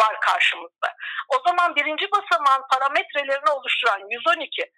var 0.00 0.20
karşımızda. 0.20 0.94
O 1.28 1.48
zaman 1.48 1.76
birinci 1.76 2.06
basamağın 2.10 2.64
parametrelerini 2.72 3.50
oluşturan 3.50 4.00
112 4.10 4.70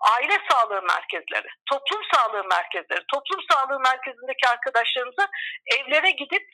aile 0.00 0.38
sağlığı 0.50 0.82
merkezleri, 0.82 1.48
toplum 1.70 2.02
sağlığı 2.12 2.44
merkezleri, 2.44 3.02
toplum 3.12 3.40
sağlığı 3.50 3.80
merkezindeki 3.80 4.48
arkadaşlarımıza 4.48 5.28
evlere 5.66 6.10
gidip 6.10 6.46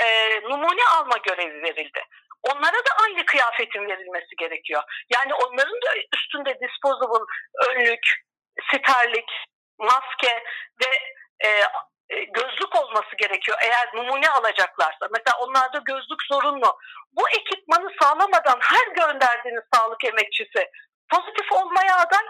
e, 0.00 0.06
numune 0.42 0.84
alma 0.96 1.16
görevi 1.16 1.62
verildi. 1.62 2.02
Onlara 2.42 2.76
da 2.76 2.92
aynı 3.04 3.26
kıyafetin 3.26 3.88
verilmesi 3.88 4.36
gerekiyor. 4.38 4.82
Yani 5.10 5.34
onların 5.34 5.76
da 5.82 5.90
üstünde 6.14 6.58
disposable 6.60 7.24
önlük, 7.68 8.06
siperlik, 8.70 9.30
maske 9.78 10.44
ve 10.82 10.90
e, 11.46 11.48
e, 12.10 12.24
gözlük 12.24 12.76
olması 12.76 13.16
gerekiyor 13.18 13.58
eğer 13.62 13.88
numune 13.94 14.30
alacaklarsa. 14.30 15.08
Mesela 15.12 15.38
onlarda 15.40 15.78
gözlük 15.84 16.22
zorunlu. 16.32 16.78
Bu 17.12 17.28
ekipmanı 17.28 17.90
sağlamadan 18.02 18.58
her 18.62 18.86
gönderdiğiniz 18.86 19.62
sağlık 19.74 20.04
emekçisi 20.04 20.70
pozitif 21.12 21.52
olmaya 21.52 21.94
aday, 21.96 22.26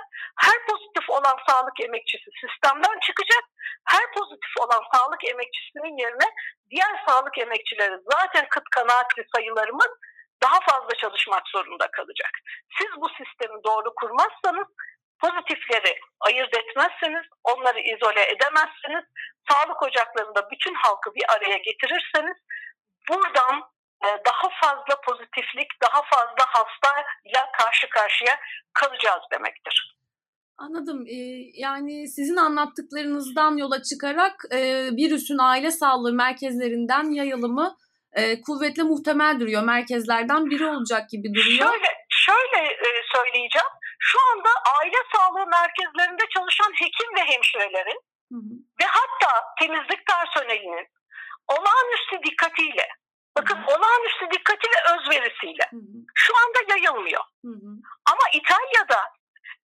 her 0.47 0.59
pozitif 0.71 1.11
olan 1.11 1.37
sağlık 1.49 1.81
emekçisi 1.81 2.31
sistemden 2.41 2.99
çıkacak. 3.07 3.45
Her 3.85 4.05
pozitif 4.17 4.53
olan 4.61 4.83
sağlık 4.93 5.25
emekçisinin 5.25 5.97
yerine 6.03 6.29
diğer 6.71 6.95
sağlık 7.07 7.39
emekçileri 7.39 7.97
zaten 8.13 8.49
kıt 8.49 8.69
kanaatli 8.77 9.25
sayılarımız 9.35 9.93
daha 10.43 10.59
fazla 10.61 10.95
çalışmak 11.03 11.43
zorunda 11.49 11.91
kalacak. 11.91 12.31
Siz 12.79 12.91
bu 13.03 13.09
sistemi 13.09 13.65
doğru 13.65 13.95
kurmazsanız 14.01 14.69
pozitifleri 15.21 16.01
ayırt 16.21 16.57
etmezseniz, 16.57 17.27
onları 17.45 17.81
izole 17.81 18.23
edemezseniz, 18.33 19.05
sağlık 19.51 19.83
ocaklarında 19.83 20.51
bütün 20.51 20.75
halkı 20.75 21.15
bir 21.15 21.25
araya 21.35 21.57
getirirseniz 21.57 22.37
buradan 23.09 23.72
daha 24.03 24.49
fazla 24.61 25.01
pozitiflik, 25.09 25.69
daha 25.83 26.03
fazla 26.03 26.45
hastayla 26.47 27.53
karşı 27.59 27.89
karşıya 27.89 28.39
kalacağız 28.75 29.23
demektir. 29.33 29.97
Anladım. 30.59 31.07
Ee, 31.07 31.51
yani 31.55 32.09
sizin 32.09 32.37
anlattıklarınızdan 32.37 33.57
yola 33.57 33.83
çıkarak 33.83 34.35
e, 34.51 34.61
virüsün 34.99 35.39
aile 35.39 35.71
sağlığı 35.71 36.13
merkezlerinden 36.13 37.11
yayılımı 37.11 37.77
e, 38.13 38.41
kuvvetle 38.41 38.83
muhtemel 38.83 39.41
duruyor. 39.41 39.63
Merkezlerden 39.63 40.51
biri 40.51 40.67
olacak 40.67 41.11
gibi 41.11 41.29
duruyor. 41.35 41.71
Şöyle, 41.73 41.91
şöyle 42.09 42.61
e, 42.67 42.89
söyleyeceğim. 43.15 43.73
Şu 43.99 44.19
anda 44.33 44.51
aile 44.79 45.01
sağlığı 45.15 45.47
merkezlerinde 45.47 46.23
çalışan 46.35 46.73
hekim 46.83 47.11
ve 47.17 47.25
hemşirelerin 47.33 48.01
hı 48.33 48.39
hı. 48.39 48.53
ve 48.81 48.87
hatta 48.87 49.33
temizlik 49.61 50.03
personelinin 50.07 50.87
olağanüstü 51.49 52.31
dikkatiyle, 52.31 52.89
bakın 53.37 53.57
hı 53.57 53.63
hı. 53.63 53.67
olağanüstü 53.67 54.31
dikkati 54.31 54.69
ve 54.75 54.81
özverisiyle 54.93 55.67
hı 55.71 55.77
hı. 55.77 55.99
şu 56.15 56.33
anda 56.43 56.59
yayılmıyor. 56.73 57.25
Hı 57.45 57.55
hı. 57.63 57.71
Ama 58.11 58.25
İtalya'da 58.35 59.01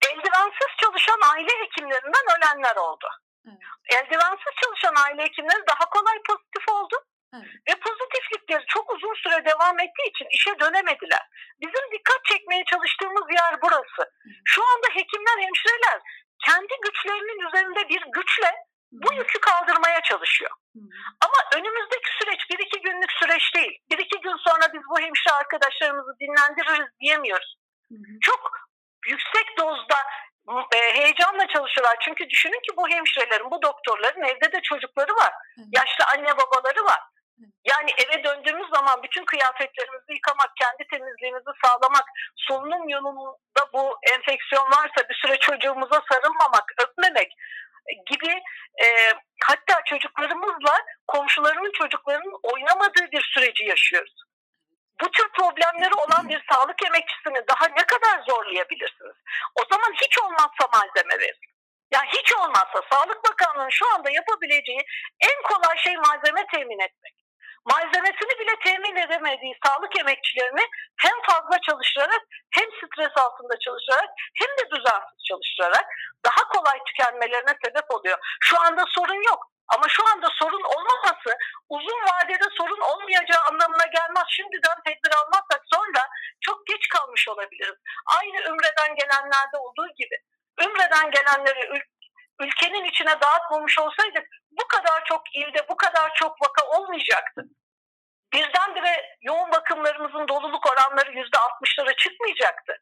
eldivensiz 0.07 0.71
çalışan 0.83 1.21
aile 1.33 1.53
hekimlerinden 1.63 2.27
ölenler 2.37 2.77
oldu. 2.77 3.09
Evet. 3.47 3.59
Eldivensiz 3.97 4.53
çalışan 4.63 4.95
aile 5.05 5.23
hekimleri 5.23 5.67
daha 5.69 5.85
kolay 5.91 6.19
pozitif 6.29 6.69
oldu. 6.69 6.97
Evet. 7.35 7.47
Ve 7.69 7.75
pozitiflikleri 7.87 8.65
çok 8.69 8.95
uzun 8.95 9.15
süre 9.23 9.45
devam 9.45 9.81
ettiği 9.81 10.09
için 10.11 10.29
işe 10.37 10.59
dönemediler. 10.59 11.25
Bizim 11.61 11.85
dikkat 11.93 12.25
çekmeye 12.25 12.65
çalıştığımız 12.65 13.27
yer 13.39 13.63
burası. 13.63 14.03
Şu 14.45 14.63
anda 14.71 14.87
hekimler, 14.99 15.39
hemşireler 15.45 16.01
kendi 16.47 16.75
güçlerinin 16.85 17.49
üzerinde 17.49 17.89
bir 17.89 18.03
güçle 18.17 18.53
bu 18.93 19.13
yükü 19.13 19.41
kaldırmaya 19.41 20.01
çalışıyor. 20.03 20.51
Ama 21.25 21.39
önümüzdeki 21.55 22.11
süreç 22.19 22.41
bir 22.51 22.59
iki 22.67 22.81
günlük 22.81 23.13
süreç 23.13 23.55
değil. 23.55 23.79
Bir 23.91 23.99
iki 23.99 24.21
gün 24.21 24.37
sonra 24.37 24.73
biz 24.75 24.83
bu 24.91 25.01
hemşire 25.01 25.35
arkadaşlarımızı 25.35 26.19
dinlendiririz 26.21 26.89
diyemiyoruz. 27.01 27.57
Çok 28.21 28.51
yüksek 29.07 29.59
dozda 29.59 29.99
e, 30.75 30.79
heyecanla 30.99 31.47
çalışıyorlar. 31.47 31.97
Çünkü 32.01 32.31
düşünün 32.31 32.61
ki 32.61 32.77
bu 32.77 32.89
hemşirelerin, 32.89 33.51
bu 33.51 33.63
doktorların 33.63 34.23
evde 34.23 34.53
de 34.53 34.61
çocukları 34.63 35.13
var. 35.13 35.33
Yaşlı 35.73 36.05
anne 36.15 36.37
babaları 36.37 36.85
var. 36.85 37.01
Yani 37.65 37.91
eve 37.99 38.25
döndüğümüz 38.25 38.69
zaman 38.75 39.03
bütün 39.03 39.25
kıyafetlerimizi 39.25 40.13
yıkamak, 40.13 40.51
kendi 40.61 40.89
temizliğimizi 40.91 41.51
sağlamak, 41.65 42.05
solunum 42.37 42.89
yolunda 42.89 43.63
bu 43.73 43.99
enfeksiyon 44.13 44.67
varsa 44.67 45.09
bir 45.09 45.15
süre 45.15 45.39
çocuğumuza 45.39 46.03
sarılmamak, 46.11 46.65
öpmemek 46.83 47.33
gibi 48.11 48.43
e, 48.85 48.87
hatta 49.45 49.85
çocuklarımızla 49.85 50.85
komşularının 51.07 51.73
çocuklarının 51.73 52.41
oynamadığı 52.43 53.13
bir 53.13 53.31
süreci 53.35 53.65
yaşıyoruz. 53.65 54.15
Bu 55.01 55.11
tür 55.11 55.29
problemleri 55.29 55.95
olan 55.95 56.29
bir 56.29 56.45
sağlık 56.53 56.87
emekçisini 56.87 57.49
daha 57.49 57.69
ne 57.69 57.85
kadar 57.87 58.23
zorlayabilirsiniz? 58.29 59.17
O 59.55 59.63
zaman 59.71 59.93
hiç 59.93 60.19
olmazsa 60.19 60.65
malzeme 60.73 61.19
verin. 61.19 61.41
Ya 61.91 62.01
hiç 62.05 62.33
olmazsa 62.33 62.83
Sağlık 62.93 63.25
Bakanlığı'nın 63.25 63.71
şu 63.71 63.95
anda 63.95 64.11
yapabileceği 64.11 64.83
en 65.21 65.43
kolay 65.43 65.79
şey 65.79 65.97
malzeme 65.97 66.47
temin 66.47 66.79
etmek 66.79 67.15
malzemesini 67.71 68.35
bile 68.41 68.55
temin 68.65 68.97
edemediği 68.97 69.55
sağlık 69.65 69.99
emekçilerini 70.01 70.65
hem 71.05 71.17
fazla 71.29 71.57
çalıştırarak 71.69 72.23
hem 72.57 72.69
stres 72.79 73.17
altında 73.25 73.55
çalışarak 73.65 74.11
hem 74.41 74.51
de 74.59 74.65
düzensiz 74.71 75.19
çalıştırarak 75.29 75.87
daha 76.27 76.43
kolay 76.55 76.79
tükenmelerine 76.87 77.55
sebep 77.65 77.91
oluyor. 77.91 78.19
Şu 78.41 78.61
anda 78.61 78.85
sorun 78.97 79.23
yok. 79.31 79.41
Ama 79.75 79.87
şu 79.89 80.03
anda 80.13 80.29
sorun 80.41 80.65
olmaması 80.75 81.31
uzun 81.69 82.01
vadede 82.09 82.49
sorun 82.59 82.81
olmayacağı 82.81 83.43
anlamına 83.51 83.87
gelmez. 83.97 84.27
Şimdiden 84.29 84.79
tedbir 84.87 85.13
almazsak 85.21 85.63
sonra 85.75 86.03
çok 86.41 86.67
geç 86.67 86.89
kalmış 86.89 87.29
olabiliriz. 87.29 87.79
Aynı 88.19 88.39
Ümre'den 88.51 88.95
gelenlerde 88.95 89.57
olduğu 89.57 89.89
gibi. 89.97 90.17
Ümre'den 90.65 91.11
gelenleri 91.11 91.83
ülkenin 92.41 92.85
içine 92.85 93.21
dağıtmamış 93.21 93.79
olsaydık 93.79 94.27
bu 94.51 94.69
kadar 94.69 95.05
çok 95.05 95.23
ilde 95.35 95.69
bu 95.69 95.77
kadar 95.77 96.15
çok 96.15 96.33
vaka 96.43 96.67
olmayacaktı. 96.67 97.43
Birdenbire 98.33 99.17
yoğun 99.23 99.53
bakımlarımızın 99.53 100.29
doluluk 100.29 100.67
oranları 100.73 101.13
yüzde 101.13 101.39
altmışlara 101.39 101.97
çıkmayacaktı. 101.97 102.77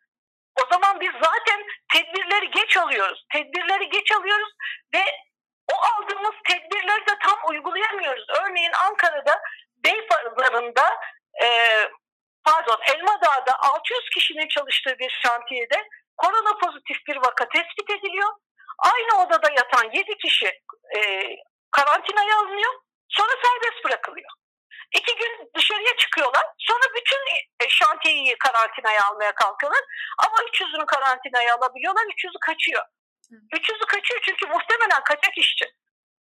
O 0.62 0.72
zaman 0.72 1.00
biz 1.00 1.12
zaten 1.22 1.62
tedbirleri 1.92 2.50
geç 2.50 2.76
alıyoruz. 2.76 3.24
Tedbirleri 3.32 3.88
geç 3.88 4.12
alıyoruz 4.12 4.52
ve 4.94 5.04
o 5.72 5.74
aldığımız 5.74 6.34
tedbirleri 6.48 7.06
de 7.06 7.18
tam 7.22 7.38
uygulayamıyoruz. 7.50 8.26
Örneğin 8.42 8.72
Ankara'da 8.86 9.40
Beypazarı'nda 9.84 11.00
e, 11.42 11.48
pardon 12.44 12.78
Elmadağ 12.94 13.26
esnada 13.36 13.58
600 13.58 14.08
kişinin 14.14 14.48
çalıştığı 14.48 14.98
bir 14.98 15.20
şantiyede 15.22 15.88
korona 16.16 16.58
pozitif 16.58 16.96
bir 17.08 17.16
vaka 17.16 17.48
tespit 17.48 17.90
ediliyor. 17.90 18.28
Aynı 18.78 19.22
odada 19.22 19.50
yatan 19.50 19.90
7 19.92 20.18
kişi 20.18 20.46
e, 20.96 21.00
karantinaya 21.70 22.38
alınıyor. 22.38 22.72
Sonra 23.08 23.32
serbest 23.42 23.84
bırakılıyor. 23.84 24.30
İki 24.94 25.16
gün 25.16 25.50
dışarıya 25.54 25.96
çıkıyorlar. 25.96 26.44
Sonra 26.58 26.86
bütün 26.96 27.20
e, 27.60 27.68
şantiyeyi 27.68 28.36
karantinaya 28.38 29.00
almaya 29.04 29.34
kalkıyorlar. 29.34 29.82
Ama 30.26 30.36
300'ünü 30.36 30.86
karantinaya 30.86 31.54
alabiliyorlar. 31.54 32.02
300'ü 32.02 32.40
kaçıyor. 32.40 32.82
300'ü 33.30 33.86
kaçıyor 33.86 34.20
çünkü 34.24 34.46
muhtemelen 34.46 35.02
kaçak 35.04 35.38
işçi. 35.38 35.64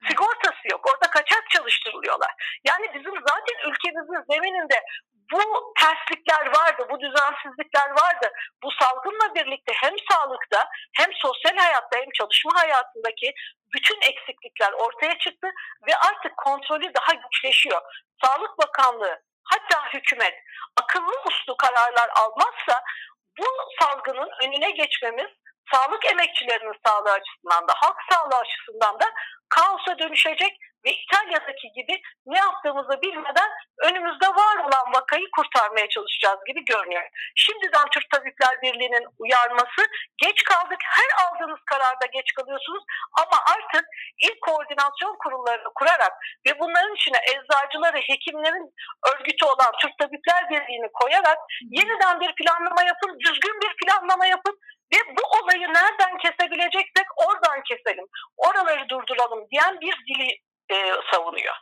Sigortası 0.09 0.64
yok. 0.71 0.87
Orada 0.87 1.11
kaçak 1.11 1.50
çalıştırılıyorlar. 1.50 2.33
Yani 2.64 2.94
bizim 2.94 3.14
zaten 3.28 3.71
ülkemizin 3.71 4.33
zemininde 4.33 4.83
bu 5.33 5.73
terslikler 5.81 6.47
vardı, 6.47 6.87
bu 6.90 7.00
düzensizlikler 7.00 7.90
vardı. 7.90 8.33
Bu 8.62 8.71
salgınla 8.71 9.35
birlikte 9.35 9.73
hem 9.76 9.95
sağlıkta 10.11 10.69
hem 10.97 11.09
sosyal 11.12 11.57
hayatta 11.57 11.97
hem 11.99 12.11
çalışma 12.14 12.52
hayatındaki 12.54 13.35
bütün 13.75 14.00
eksiklikler 14.00 14.73
ortaya 14.73 15.19
çıktı 15.19 15.50
ve 15.87 15.97
artık 15.97 16.37
kontrolü 16.37 16.95
daha 16.95 17.14
güçleşiyor. 17.14 17.83
Sağlık 18.25 18.59
Bakanlığı 18.59 19.23
hatta 19.45 19.93
hükümet 19.93 20.35
akıllı 20.83 21.23
uslu 21.26 21.57
kararlar 21.57 22.11
almazsa 22.16 22.83
bu 23.38 23.47
salgının 23.81 24.31
önüne 24.43 24.71
geçmemiz 24.71 25.31
sağlık 25.73 26.07
emekçilerinin 26.07 26.75
sağlığı 26.87 27.12
açısından 27.12 27.69
da 27.69 27.73
halk 27.76 27.97
sağlığı 28.11 28.37
açısından 28.37 29.00
da 29.00 29.07
kaosa 29.49 29.99
dönüşecek 29.99 30.59
ve 30.85 30.91
İtalya'daki 31.03 31.69
gibi 31.73 32.00
ne 32.26 32.38
yaptığımızı 32.38 33.03
bilmeden 33.03 33.50
önümüzde 33.87 34.29
var 34.29 34.57
olan 34.67 34.87
vakayı 34.95 35.26
kurtarmaya 35.37 35.88
çalışacağız 35.88 36.41
gibi 36.47 36.64
görünüyor. 36.64 37.09
Şimdiden 37.35 37.87
Türk 37.93 38.11
Tabipler 38.11 38.62
Birliği'nin 38.62 39.07
uyarması 39.19 39.81
geç 40.19 40.45
kaldık. 40.45 40.81
Her 40.99 41.11
aldığınız 41.25 41.61
kararda 41.67 42.07
geç 42.12 42.33
kalıyorsunuz 42.33 42.85
ama 43.23 43.37
artık 43.55 43.85
ilk 44.26 44.41
koordinasyon 44.43 45.17
kurullarını 45.23 45.71
kurarak 45.75 46.12
ve 46.47 46.59
bunların 46.61 46.95
içine 46.95 47.21
eczacıları, 47.33 47.99
hekimlerin 47.99 48.75
örgütü 49.11 49.45
olan 49.45 49.73
Türk 49.81 49.99
Tabipler 49.99 50.50
Birliği'ni 50.50 50.88
koyarak 50.93 51.38
yeniden 51.61 52.21
bir 52.21 52.35
planlama 52.35 52.83
yapın, 52.83 53.19
düzgün 53.21 53.61
bir 53.62 53.73
planlama 53.81 54.26
yapın 54.26 54.59
ve 54.93 54.99
bu 55.17 55.23
olayı 55.38 55.69
nereden 55.73 56.19
kesebileceksek 56.19 57.07
oradan 57.17 57.62
keselim, 57.62 58.07
oraları 58.37 58.88
durduralım 58.88 59.50
diyen 59.50 59.81
bir 59.81 59.97
dili 60.09 60.38
e, 60.71 60.76
savunuyor. 61.12 61.54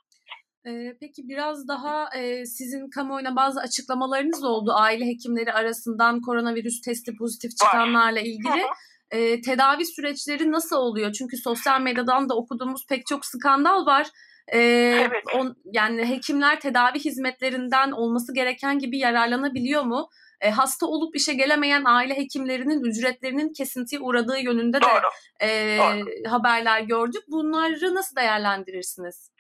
Ee, 0.67 0.97
peki 1.01 1.23
biraz 1.29 1.69
daha 1.69 2.09
e, 2.17 2.47
sizin 2.47 2.91
kamuoyuna 2.91 3.37
bazı 3.37 3.61
açıklamalarınız 3.61 4.45
oldu 4.45 4.73
aile 4.75 5.07
hekimleri 5.07 5.53
arasından 5.53 6.21
koronavirüs 6.21 6.81
testi 6.81 7.13
pozitif 7.19 7.51
çıkanlarla 7.57 8.21
ilgili. 8.21 8.63
E, 9.11 9.41
tedavi 9.41 9.87
süreçleri 9.87 10.53
nasıl 10.53 10.77
oluyor? 10.77 11.13
Çünkü 11.13 11.37
sosyal 11.37 11.81
medyadan 11.81 12.29
da 12.29 12.37
okuduğumuz 12.37 12.87
pek 12.89 13.07
çok 13.07 13.27
skandal 13.27 13.87
var. 13.87 14.07
E, 14.53 14.59
Evet. 14.59 15.25
on, 15.35 15.57
yani 15.73 16.09
hekimler 16.09 16.61
tedavi 16.61 16.99
hizmetlerinden 16.99 17.93
olması 17.93 18.35
gereken 18.35 18.79
gibi 18.79 18.99
yararlanabiliyor 18.99 19.83
mu? 19.83 20.09
E, 20.43 20.51
hasta 20.51 20.87
olup 20.87 21.17
işe 21.17 21.35
gelemeyen 21.35 21.85
aile 21.85 22.15
hekimlerinin 22.17 22.85
ücretlerinin 22.85 23.53
kesintiye 23.53 24.01
uğradığı 24.01 24.39
yönünde 24.39 24.77
de 24.77 24.87
Doğru. 24.87 25.11
e, 25.41 25.49
Doğru. 25.79 26.33
haberler 26.33 26.81
gördük. 26.81 27.23
Bunları 27.29 27.95
nasıl 27.95 28.17
değerlendirirsiniz? 28.17 29.33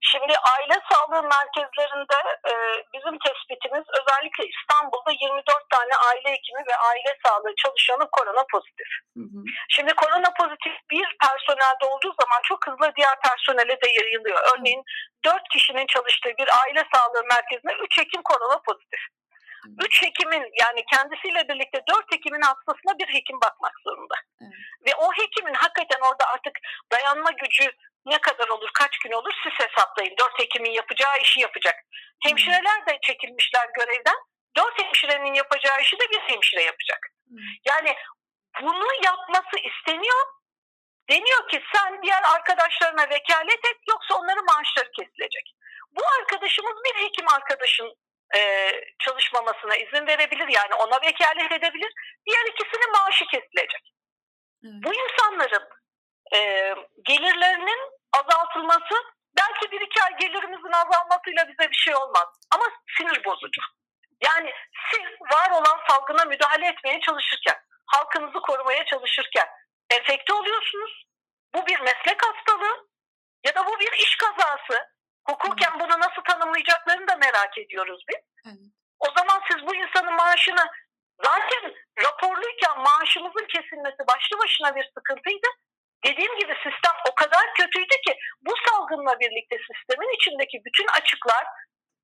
Şimdi 0.00 0.34
aile 0.52 0.76
sağlığı 0.90 1.22
merkezlerinde 1.36 2.18
e, 2.50 2.52
bizim 2.94 3.18
tespitimiz 3.26 3.84
özellikle 3.98 4.44
İstanbul'da 4.54 5.12
24 5.20 5.70
tane 5.74 5.94
aile 6.08 6.28
hekimi 6.36 6.62
ve 6.70 6.76
aile 6.88 7.12
sağlığı 7.24 7.54
çalışanı 7.62 8.10
korona 8.16 8.44
pozitif. 8.52 8.90
Hı 9.16 9.24
hı. 9.32 9.40
Şimdi 9.68 9.92
korona 9.94 10.30
pozitif 10.40 10.74
bir 10.90 11.06
personelde 11.24 11.84
olduğu 11.92 12.12
zaman 12.20 12.40
çok 12.48 12.60
hızlı 12.66 12.92
diğer 12.96 13.16
personele 13.26 13.74
de 13.82 13.88
yayılıyor. 14.00 14.40
Örneğin 14.52 14.82
4 15.24 15.42
kişinin 15.52 15.86
çalıştığı 15.86 16.32
bir 16.40 16.48
aile 16.62 16.82
sağlığı 16.94 17.24
merkezinde 17.34 17.72
3 17.84 17.98
hekim 17.98 18.22
korona 18.22 18.58
pozitif. 18.68 19.02
3 19.78 20.02
hekimin 20.02 20.44
yani 20.60 20.84
kendisiyle 20.92 21.48
birlikte 21.48 21.82
4 21.88 22.12
hekimin 22.12 22.40
hastasına 22.40 22.98
bir 22.98 23.08
hekim 23.14 23.40
bakmak 23.40 23.72
zorunda. 23.84 24.14
Evet. 24.42 24.52
Ve 24.86 24.94
o 24.94 25.12
hekimin 25.12 25.54
hakikaten 25.54 26.00
orada 26.00 26.24
artık 26.26 26.58
dayanma 26.92 27.30
gücü 27.30 27.72
ne 28.06 28.18
kadar 28.18 28.48
olur, 28.48 28.70
kaç 28.74 28.98
gün 28.98 29.12
olur 29.12 29.32
siz 29.42 29.66
hesaplayın. 29.66 30.16
4 30.18 30.38
hekimin 30.38 30.70
yapacağı 30.70 31.18
işi 31.22 31.40
yapacak. 31.40 31.74
Hemşireler 32.22 32.86
de 32.86 32.98
çekilmişler 33.02 33.68
görevden. 33.78 34.18
4 34.56 34.82
hemşirenin 34.82 35.34
yapacağı 35.34 35.80
işi 35.80 35.98
de 35.98 36.10
bir 36.10 36.20
hemşire 36.20 36.62
yapacak. 36.62 37.00
Hmm. 37.28 37.38
Yani 37.64 37.96
bunu 38.62 38.86
yapması 39.04 39.56
isteniyor. 39.68 40.24
Deniyor 41.10 41.48
ki 41.48 41.62
sen 41.74 42.02
diğer 42.02 42.22
arkadaşlarına 42.34 43.02
vekalet 43.10 43.64
et 43.70 43.78
yoksa 43.88 44.14
onların 44.14 44.44
maaşları 44.44 44.90
kesilecek. 44.90 45.54
Bu 45.90 46.02
arkadaşımız 46.20 46.76
bir 46.84 47.04
hekim 47.04 47.28
arkadaşın 47.28 47.94
e, 48.36 48.72
çalışmamasına 48.98 49.76
izin 49.76 50.06
verebilir. 50.06 50.48
Yani 50.48 50.74
ona 50.74 51.00
vekalet 51.02 51.52
edebilir. 51.52 51.92
Diğer 52.26 52.44
ikisinin 52.46 52.92
maaşı 52.92 53.24
kesilecek. 53.24 53.94
Evet. 54.64 54.74
Bu 54.84 54.94
insanların 54.94 55.68
e, 56.34 56.38
gelirlerinin 57.02 57.80
azaltılması 58.12 58.94
belki 59.36 59.72
bir 59.72 59.80
iki 59.80 60.02
ay 60.02 60.16
gelirimizin 60.16 60.72
azalmasıyla 60.72 61.48
bize 61.48 61.70
bir 61.70 61.76
şey 61.76 61.94
olmaz. 61.94 62.26
Ama 62.54 62.64
sinir 62.98 63.24
bozucu. 63.24 63.62
Yani 64.24 64.52
siz 64.90 65.06
var 65.32 65.50
olan 65.50 65.80
salgına 65.88 66.24
müdahale 66.24 66.66
etmeye 66.66 67.00
çalışırken, 67.00 67.56
halkınızı 67.86 68.40
korumaya 68.40 68.84
çalışırken 68.84 69.48
enfekte 69.90 70.32
oluyorsunuz. 70.32 71.06
Bu 71.54 71.66
bir 71.66 71.80
meslek 71.80 72.22
hastalığı 72.26 72.88
ya 73.46 73.54
da 73.54 73.66
bu 73.66 73.80
bir 73.80 73.92
iş 73.92 74.16
kazası. 74.16 74.88
Hukuken 75.30 75.80
bunu 75.80 76.00
nasıl 76.00 76.22
tanımlayacaklarını 76.28 77.08
da 77.08 77.16
merak 77.16 77.58
ediyoruz 77.58 78.04
biz. 78.08 78.22
Evet. 78.46 78.58
O 78.98 79.06
zaman 79.16 79.40
siz 79.50 79.66
bu 79.66 79.74
insanın 79.74 80.14
maaşını 80.14 80.64
zaten 81.24 81.74
raporluyken 82.04 82.78
maaşımızın 82.78 83.46
kesilmesi 83.46 84.02
başlı 84.12 84.38
başına 84.38 84.76
bir 84.76 84.90
sıkıntıydı. 84.94 85.48
Dediğim 86.04 86.38
gibi 86.38 86.54
sistem 86.54 86.96
o 87.10 87.14
kadar 87.14 87.54
kötüydü 87.54 87.96
ki 88.06 88.18
bu 88.42 88.54
salgınla 88.66 89.20
birlikte 89.20 89.56
sistemin 89.68 90.14
içindeki 90.16 90.62
bütün 90.64 90.86
açıklar 90.86 91.44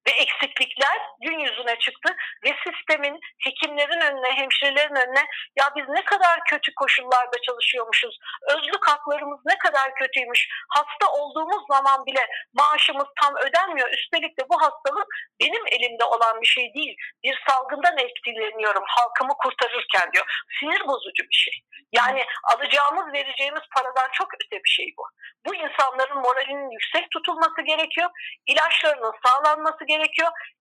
ve 0.07 0.11
eksiklikler 0.11 0.99
gün 1.21 1.39
yüzüne 1.39 1.79
çıktı 1.79 2.17
ve 2.45 2.51
sistemin 2.65 3.21
hekimlerin 3.45 4.01
önüne, 4.01 4.31
hemşirelerin 4.33 4.95
önüne 4.95 5.25
ya 5.59 5.67
biz 5.77 5.85
ne 5.89 6.05
kadar 6.05 6.41
kötü 6.51 6.75
koşullarda 6.75 7.37
çalışıyormuşuz, 7.47 8.19
özlük 8.49 8.89
haklarımız 8.89 9.41
ne 9.47 9.59
kadar 9.59 9.95
kötüymüş, 9.95 10.49
hasta 10.69 11.13
olduğumuz 11.13 11.63
zaman 11.71 12.07
bile 12.07 12.27
maaşımız 12.53 13.09
tam 13.21 13.37
ödenmiyor. 13.37 13.89
Üstelik 13.93 14.39
de 14.39 14.43
bu 14.49 14.63
hastalık 14.63 15.07
benim 15.41 15.65
elimde 15.67 16.05
olan 16.05 16.41
bir 16.41 16.47
şey 16.47 16.75
değil. 16.75 16.97
Bir 17.25 17.43
salgından 17.49 17.99
etkileniyorum 17.99 18.85
halkımı 18.87 19.35
kurtarırken 19.43 20.13
diyor. 20.13 20.45
Sinir 20.61 20.87
bozucu 20.89 21.23
bir 21.31 21.39
şey. 21.45 21.55
Yani 21.93 22.25
alacağımız 22.53 23.13
vereceğimiz 23.13 23.63
paradan 23.75 24.09
çok 24.13 24.29
öte 24.35 24.57
bir 24.65 24.71
şey 24.71 24.95
bu. 24.99 25.05
Bu 25.47 25.55
insanların 25.55 26.19
moralinin 26.19 26.71
yüksek 26.71 27.11
tutulması 27.11 27.63
gerekiyor. 27.67 28.11
İlaçlarının 28.47 29.13
sağlanması 29.25 29.79
gerekiyor. 29.79 29.94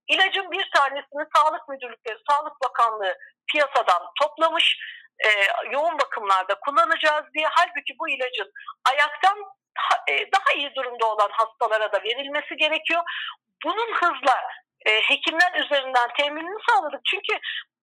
İlacın 0.07 0.51
bir 0.51 0.69
tanesini 0.75 1.25
Sağlık 1.35 1.69
Müdürlükleri, 1.69 2.17
Sağlık 2.29 2.61
Bakanlığı 2.63 3.17
piyasadan 3.51 4.01
toplamış. 4.21 4.77
e, 5.25 5.29
yoğun 5.71 5.99
bakımlarda 5.99 6.59
kullanacağız 6.59 7.25
diye. 7.33 7.47
Halbuki 7.51 7.93
bu 7.99 8.09
ilacın 8.09 8.51
ayaktan 8.91 9.37
e, 10.09 10.31
daha 10.31 10.53
iyi 10.55 10.75
durumda 10.75 11.05
olan 11.05 11.29
hastalara 11.31 11.91
da 11.91 12.03
verilmesi 12.03 12.55
gerekiyor. 12.55 13.03
Bunun 13.65 13.93
hızla 13.93 14.41
e, 14.85 15.01
hekimler 15.01 15.63
üzerinden 15.63 16.09
teminini 16.17 16.59
sağladık. 16.69 16.99
Çünkü 17.05 17.39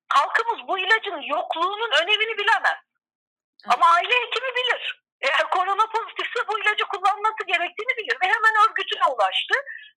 halkımız 0.08 0.68
bu 0.68 0.78
ilacın 0.78 1.20
yokluğunun 1.20 1.90
önemini 2.02 2.38
bilemez. 2.38 2.78
Ama 3.68 3.86
aile 3.86 4.14
hekimi 4.14 4.50
bilir. 4.56 5.02
Eğer 5.22 5.50
korona 5.50 5.86
pozitifse 5.94 6.40
bu 6.48 6.58
ilacı 6.60 6.84
kullanması 6.84 7.42
gerektiğini 7.46 7.94
bilir 7.98 8.16
ve 8.22 8.26
hemen 8.34 8.54
örgütüne 8.64 9.06
ulaştı. 9.14 9.54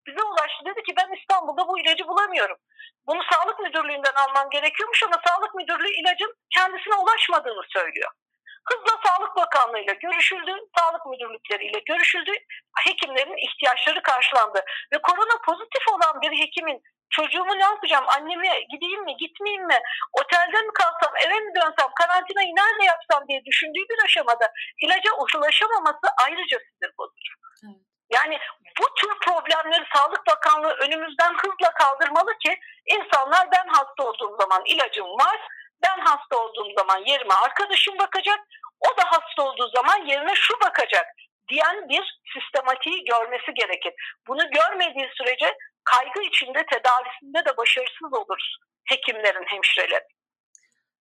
Bize 0.08 0.24
ulaştı 0.24 0.66
dedi 0.66 0.84
ki 0.84 0.94
ben 1.00 1.10
İstanbul'da 1.20 1.68
bu 1.68 1.80
ilacı 1.80 2.08
bulamıyorum. 2.08 2.58
Bunu 3.08 3.22
sağlık 3.32 3.60
müdürlüğünden 3.60 4.16
almam 4.24 4.50
gerekiyormuş 4.50 5.04
ama 5.04 5.22
sağlık 5.28 5.56
müdürlüğü 5.56 5.94
ilacın 6.02 6.34
kendisine 6.56 6.96
ulaşmadığını 6.96 7.64
söylüyor. 7.70 8.12
Hızla 8.70 8.94
Sağlık 9.06 9.36
Bakanlığı 9.36 9.80
ile 9.80 9.94
görüşüldü, 9.94 10.56
sağlık 10.78 11.06
müdürlükleriyle 11.06 11.80
görüşüldü, 11.80 12.32
hekimlerin 12.88 13.48
ihtiyaçları 13.48 14.02
karşılandı. 14.02 14.66
Ve 14.94 15.02
korona 15.02 15.42
pozitif 15.46 15.88
olan 15.88 16.22
bir 16.22 16.32
hekimin 16.40 16.82
çocuğumu 17.18 17.54
ne 17.60 17.64
yapacağım, 17.64 18.06
anneme 18.16 18.50
gideyim 18.72 19.04
mi, 19.04 19.14
gitmeyeyim 19.18 19.66
mi, 19.68 19.80
otelde 20.20 20.62
mi 20.68 20.74
kalsam, 20.80 21.14
eve 21.26 21.40
mi 21.40 21.52
dönsem, 21.56 21.90
karantinayı 22.00 22.52
nerede 22.56 22.84
yapsam 22.86 23.28
diye 23.28 23.46
düşündüğü 23.46 23.86
bir 23.90 24.06
aşamada 24.06 24.48
ilaca 24.84 25.12
ulaşamaması 25.38 26.08
ayrıca 26.24 26.58
sinir 26.60 26.92
bozucu. 26.98 27.34
Evet. 27.66 27.82
Yani 28.16 28.40
bu 28.80 28.86
tür 29.00 29.20
problemleri 29.26 29.86
Sağlık 29.96 30.28
Bakanlığı 30.28 30.74
önümüzden 30.84 31.34
hızla 31.42 31.74
kaldırmalı 31.74 32.38
ki 32.38 32.60
insanlar 32.86 33.52
ben 33.52 33.68
hasta 33.68 34.04
olduğum 34.04 34.38
zaman 34.42 34.62
ilacım 34.66 35.08
var, 35.08 35.38
ben 35.84 36.00
hasta 36.00 36.38
olduğum 36.38 36.74
zaman 36.78 36.98
yerime 37.06 37.34
arkadaşım 37.34 38.00
bakacak, 38.00 38.40
o 38.80 38.98
da 38.98 39.04
hasta 39.06 39.44
olduğu 39.44 39.70
zaman 39.76 40.06
yerine 40.06 40.36
şu 40.36 40.60
bakacak 40.62 41.06
diyen 41.50 41.90
bir 41.90 42.22
sistematiği 42.34 43.06
görmesi 43.06 43.54
gerekir. 43.54 43.94
Bunu 44.28 44.50
görmediği 44.52 45.10
sürece 45.18 45.58
kaygı 45.84 46.22
içinde 46.22 46.66
tedavisinde 46.66 47.46
de 47.46 47.58
başarısız 47.58 48.14
oluruz 48.14 48.58
hekimlerin, 48.86 49.46
hemşirelerin. 49.48 50.08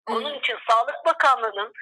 Onun 0.09 0.35
için 0.35 0.59
Sağlık 0.68 1.07
Bakanlığı'nın 1.07 1.72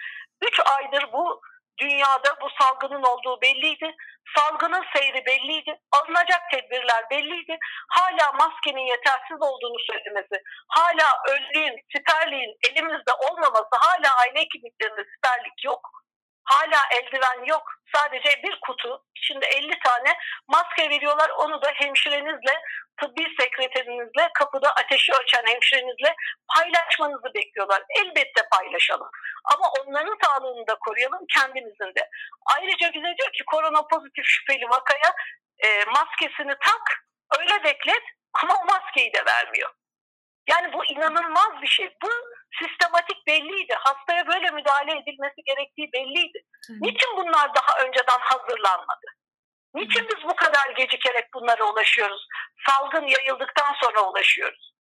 3 0.43 0.61
aydır 0.61 1.13
bu 1.13 1.41
dünyada 1.81 2.41
bu 2.41 2.49
salgının 2.61 3.03
olduğu 3.03 3.41
belliydi. 3.41 3.95
Salgının 4.37 4.85
seyri 4.97 5.27
belliydi. 5.27 5.81
Alınacak 5.93 6.51
tedbirler 6.51 7.11
belliydi. 7.11 7.59
Hala 7.89 8.33
maskenin 8.33 8.87
yetersiz 8.87 9.39
olduğunu 9.41 9.79
söylemesi, 9.91 10.43
hala 10.69 11.09
önlüğün, 11.29 11.77
siperliğin 11.97 12.57
elimizde 12.71 13.13
olmaması, 13.31 13.71
hala 13.73 14.19
aile 14.21 14.41
hekimliklerinde 14.41 15.05
siperlik 15.15 15.65
yok. 15.65 15.91
Hala 16.51 16.81
eldiven 16.91 17.45
yok. 17.45 17.63
Sadece 17.95 18.43
bir 18.43 18.61
kutu 18.61 19.05
içinde 19.17 19.47
50 19.47 19.79
tane 19.79 20.19
maske 20.49 20.91
veriyorlar. 20.91 21.31
Onu 21.31 21.63
da 21.63 21.71
hemşirenizle, 21.75 22.55
tıbbi 23.01 23.25
sekreterinizle, 23.41 24.31
kapıda 24.35 24.71
ateşi 24.71 25.13
ölçen 25.13 25.47
hemşirenizle 25.47 26.15
paylaşmanızı 26.55 27.35
bekliyorlar. 27.35 27.83
Elbette 28.01 28.43
paylaşalım. 28.53 29.11
Ama 29.45 29.67
onların 29.81 30.19
sağlığını 30.25 30.67
da 30.67 30.75
koruyalım, 30.75 31.27
kendimizin 31.35 31.95
de. 31.95 32.09
Ayrıca 32.57 32.93
bize 32.95 33.17
diyor 33.19 33.33
ki 33.33 33.45
korona 33.47 33.83
pozitif 33.87 34.25
şüpheli 34.25 34.69
vakaya 34.69 35.15
e, 35.59 35.85
maskesini 35.85 36.55
tak, 36.61 37.05
öyle 37.39 37.65
beklet 37.65 38.03
ama 38.43 38.55
o 38.63 38.65
maskeyi 38.65 39.15
de 39.15 39.25
vermiyor. 39.27 39.71
Yani 40.49 40.73
bu 40.73 40.85
inanılmaz 40.85 41.63
bir 41.63 41.67
şey. 41.67 41.97
Bu 42.03 42.09
sistematik 42.59 43.27
belliydi. 43.27 43.75
Hastaya 43.79 44.27
böyle 44.27 44.51
müdahale 44.51 44.93
edilmesi 44.93 45.41
gerektiği 45.47 45.93
belliydi. 45.93 46.39
Hı. 46.67 46.73
Niçin 46.81 47.17
bunlar 47.17 47.51
daha 47.55 47.85
önceden 47.85 48.21
hazırlanmadı? 48.21 49.07
Niçin 49.75 50.09
biz 50.09 50.25
bu 50.25 50.37
kadar 50.37 50.71
gecikerek 50.77 51.25
bunlara 51.35 51.73
ulaşıyoruz? 51.73 52.27
Salgın 52.67 53.07
yayıldıktan 53.07 53.75
sonra 53.83 54.11
ulaşıyoruz. 54.11 54.71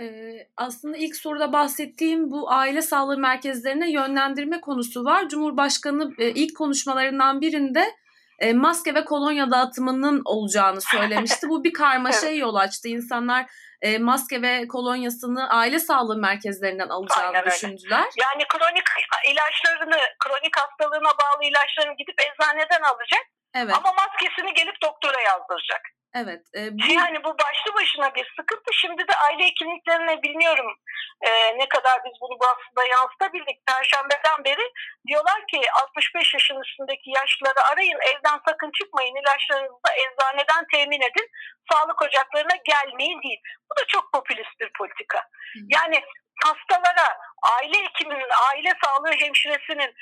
Ee, 0.00 0.48
aslında 0.56 0.96
ilk 0.96 1.16
soruda 1.16 1.52
bahsettiğim 1.52 2.30
bu 2.30 2.50
aile 2.50 2.82
sağlığı 2.82 3.18
merkezlerine 3.18 3.90
yönlendirme 3.90 4.60
konusu 4.60 5.04
var. 5.04 5.28
Cumhurbaşkanı 5.28 6.12
e, 6.18 6.30
ilk 6.30 6.56
konuşmalarından 6.56 7.40
birinde 7.40 7.94
e, 8.38 8.52
maske 8.52 8.94
ve 8.94 9.04
kolonya 9.04 9.50
dağıtımının 9.50 10.22
olacağını 10.24 10.80
söylemişti. 10.80 11.48
Bu 11.48 11.64
bir 11.64 11.72
karmaşaya 11.72 12.34
yol 12.36 12.54
açtı. 12.54 12.88
İnsanlar 12.88 13.46
e, 13.84 13.98
maske 13.98 14.42
ve 14.42 14.68
kolonyasını 14.68 15.50
aile 15.50 15.78
sağlığı 15.78 16.18
merkezlerinden 16.18 16.88
alacağını 16.88 17.36
Aynen 17.36 17.46
düşündüler. 17.46 17.98
Öyle. 17.98 18.24
Yani 18.24 18.44
kronik 18.48 18.86
ilaçlarını, 19.30 20.00
kronik 20.24 20.56
hastalığına 20.56 21.12
bağlı 21.22 21.42
ilaçlarını 21.44 21.96
gidip 21.96 22.20
eczaneden 22.20 22.82
alacak. 22.82 23.24
Evet. 23.54 23.74
Ama 23.78 23.92
maskesini 23.92 24.54
gelip 24.54 24.82
doktora 24.82 25.20
yazdıracak. 25.20 25.82
Evet. 26.14 26.42
E, 26.54 26.60
bu... 26.72 26.92
Yani 26.92 27.24
bu 27.24 27.38
başlı 27.38 27.74
başına 27.74 28.14
bir 28.14 28.32
sıkıntı. 28.36 28.70
Şimdi 28.72 29.08
de 29.08 29.16
aile 29.16 29.44
hekimliklerine 29.44 30.22
bilmiyorum 30.22 30.76
e, 31.20 31.58
ne 31.58 31.68
kadar 31.68 32.04
biz 32.04 32.20
bunu 32.20 32.34
aslında 32.40 32.86
yansıtabildik. 32.94 33.66
Perşembeden 33.66 34.44
beri 34.44 34.72
diyorlar 35.06 35.46
ki 35.46 35.60
65 35.82 36.34
yaşın 36.34 36.60
üstündeki 36.60 37.10
yaşlıları 37.10 37.62
arayın 37.72 37.98
evden 38.10 38.40
sakın 38.48 38.70
çıkmayın 38.70 39.16
ilaçlarınızı 39.16 39.80
da 39.86 39.92
eczaneden 39.94 40.64
temin 40.72 41.00
edin. 41.00 41.28
Sağlık 41.72 42.02
ocaklarına 42.02 42.56
gelmeyin 42.64 43.22
değil. 43.22 43.40
Bu 43.70 43.76
da 43.80 43.86
çok 43.86 44.12
popülist 44.12 44.60
bir 44.60 44.70
politika. 44.78 45.18
Hı. 45.18 45.58
Yani 45.68 46.02
hastalara 46.44 47.18
aile 47.56 47.84
hekiminin, 47.84 48.30
aile 48.50 48.72
sağlığı 48.84 49.12
hemşiresinin 49.12 49.94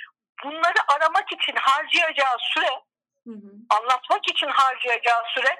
bunları 0.44 0.80
aramak 0.88 1.32
için 1.32 1.56
harcayacağı 1.56 2.36
süre 2.38 2.70
Hı 3.26 3.32
hı. 3.32 3.50
anlatmak 3.76 4.28
için 4.28 4.48
harcayacağı 4.48 5.22
süre 5.34 5.56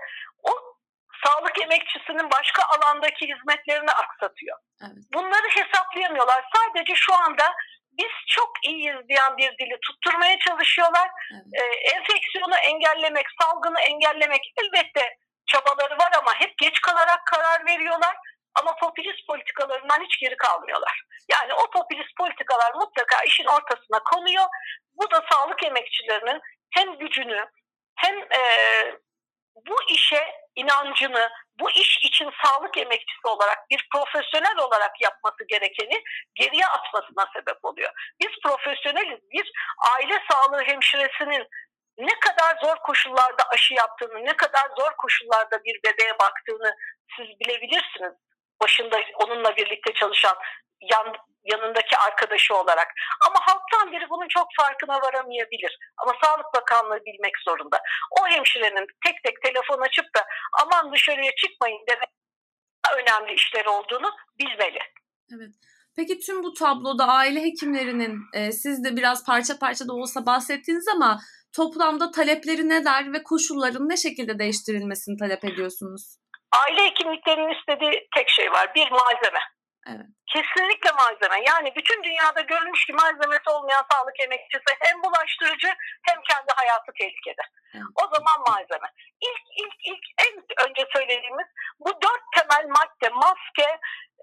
sağlık 1.24 1.62
emekçisinin 1.62 2.30
başka 2.30 2.62
alandaki 2.62 3.28
hizmetlerini 3.28 3.90
aksatıyor. 3.90 4.58
Evet. 4.82 5.04
Bunları 5.14 5.48
hesaplayamıyorlar. 5.48 6.44
Sadece 6.56 6.94
şu 6.94 7.14
anda 7.14 7.54
biz 7.98 8.12
çok 8.28 8.50
iyiyiz 8.64 9.08
diyen 9.08 9.36
bir 9.36 9.50
dili 9.58 9.78
tutturmaya 9.86 10.38
çalışıyorlar. 10.38 11.10
Evet. 11.32 11.62
Ee, 11.62 11.96
enfeksiyonu 11.96 12.56
engellemek, 12.56 13.26
salgını 13.40 13.80
engellemek 13.80 14.52
elbette 14.62 15.16
çabaları 15.46 15.98
var 15.98 16.12
ama 16.18 16.40
hep 16.40 16.58
geç 16.58 16.80
kalarak 16.80 17.26
karar 17.26 17.66
veriyorlar. 17.66 18.16
Ama 18.54 18.76
popülist 18.76 19.26
politikalarından 19.26 20.04
hiç 20.04 20.20
geri 20.20 20.36
kalmıyorlar. 20.36 21.02
Yani 21.30 21.54
o 21.54 21.70
popülist 21.70 22.16
politikalar 22.16 22.74
mutlaka 22.74 23.24
işin 23.24 23.44
ortasına 23.44 23.98
konuyor. 24.12 24.44
Bu 24.94 25.10
da 25.10 25.24
sağlık 25.30 25.64
emekçilerinin 25.64 26.40
hem 26.74 26.98
gücünü 26.98 27.46
hem 27.96 28.18
e, 28.18 28.40
bu 29.56 29.76
işe 29.88 30.34
inancını, 30.54 31.28
bu 31.60 31.70
iş 31.70 31.98
için 32.04 32.30
sağlık 32.44 32.78
emekçisi 32.78 33.26
olarak 33.28 33.70
bir 33.70 33.88
profesyonel 33.94 34.58
olarak 34.58 35.00
yapması 35.00 35.46
gerekeni 35.48 36.02
geriye 36.34 36.66
atmasına 36.66 37.26
sebep 37.32 37.64
oluyor. 37.64 37.92
Biz 38.20 38.30
profesyoneliz. 38.44 39.20
Bir 39.30 39.52
aile 39.94 40.18
sağlığı 40.30 40.62
hemşiresinin 40.62 41.46
ne 41.98 42.20
kadar 42.20 42.56
zor 42.64 42.76
koşullarda 42.76 43.42
aşı 43.50 43.74
yaptığını, 43.74 44.24
ne 44.24 44.36
kadar 44.36 44.68
zor 44.78 44.92
koşullarda 44.98 45.64
bir 45.64 45.80
bebeğe 45.84 46.18
baktığını 46.18 46.74
siz 47.16 47.26
bilebilirsiniz. 47.40 48.12
Başında 48.62 49.00
onunla 49.14 49.56
birlikte 49.56 49.92
çalışan 49.94 50.36
yan, 50.90 51.06
yanındaki 51.44 51.96
arkadaşı 51.96 52.54
olarak. 52.54 52.88
Ama 53.26 53.38
halktan 53.40 53.92
biri 53.92 54.10
bunun 54.10 54.28
çok 54.28 54.46
farkına 54.60 54.96
varamayabilir. 55.02 55.78
Ama 55.96 56.12
Sağlık 56.22 56.54
Bakanlığı 56.54 57.00
bilmek 57.06 57.34
zorunda. 57.46 57.78
O 58.20 58.28
hemşirenin 58.28 58.86
tek 59.06 59.16
tek 59.24 59.42
telefon 59.42 59.80
açıp 59.80 60.14
da 60.16 60.26
aman 60.62 60.92
dışarıya 60.92 61.32
çıkmayın 61.36 61.84
demek 61.88 62.08
önemli 63.00 63.34
işler 63.34 63.64
olduğunu 63.64 64.10
bilmeli. 64.38 64.78
Evet. 65.34 65.54
Peki 65.96 66.18
tüm 66.18 66.42
bu 66.42 66.54
tabloda 66.54 67.04
aile 67.06 67.42
hekimlerinin 67.42 68.18
e, 68.34 68.52
siz 68.52 68.84
de 68.84 68.96
biraz 68.96 69.26
parça 69.26 69.58
parça 69.58 69.88
da 69.88 69.92
olsa 69.92 70.26
bahsettiniz 70.26 70.88
ama 70.94 71.18
toplamda 71.56 72.10
talepleri 72.10 72.68
neler 72.68 73.12
ve 73.12 73.22
koşulların 73.22 73.88
ne 73.88 73.96
şekilde 73.96 74.38
değiştirilmesini 74.38 75.16
talep 75.16 75.44
ediyorsunuz? 75.44 76.16
Aile 76.64 76.90
hekimliklerinin 76.90 77.54
istediği 77.58 78.08
tek 78.16 78.28
şey 78.28 78.52
var. 78.52 78.74
Bir 78.74 78.90
malzeme. 78.90 79.40
Evet. 79.90 80.06
Kesinlikle 80.32 80.90
malzeme. 80.92 81.38
Yani 81.50 81.72
bütün 81.76 82.02
dünyada 82.02 82.40
görülmüş 82.40 82.86
ki 82.86 82.92
malzemesi 82.92 83.50
olmayan 83.50 83.84
sağlık 83.92 84.20
emekçisi 84.20 84.70
hem 84.80 85.02
bulaştırıcı 85.02 85.70
hem 86.08 86.18
kendi 86.30 86.50
hayatı 86.56 86.92
tehlikede. 86.98 87.42
Evet. 87.74 87.84
O 88.02 88.04
zaman 88.14 88.38
malzeme. 88.48 88.88
İlk 89.20 89.44
ilk 89.62 89.76
ilk 89.90 90.04
en 90.26 90.34
önce 90.68 90.82
söylediğimiz 90.94 91.46
bu 91.80 91.90
dört 92.02 92.24
temel 92.36 92.66
madde 92.68 93.08
maske, 93.08 93.78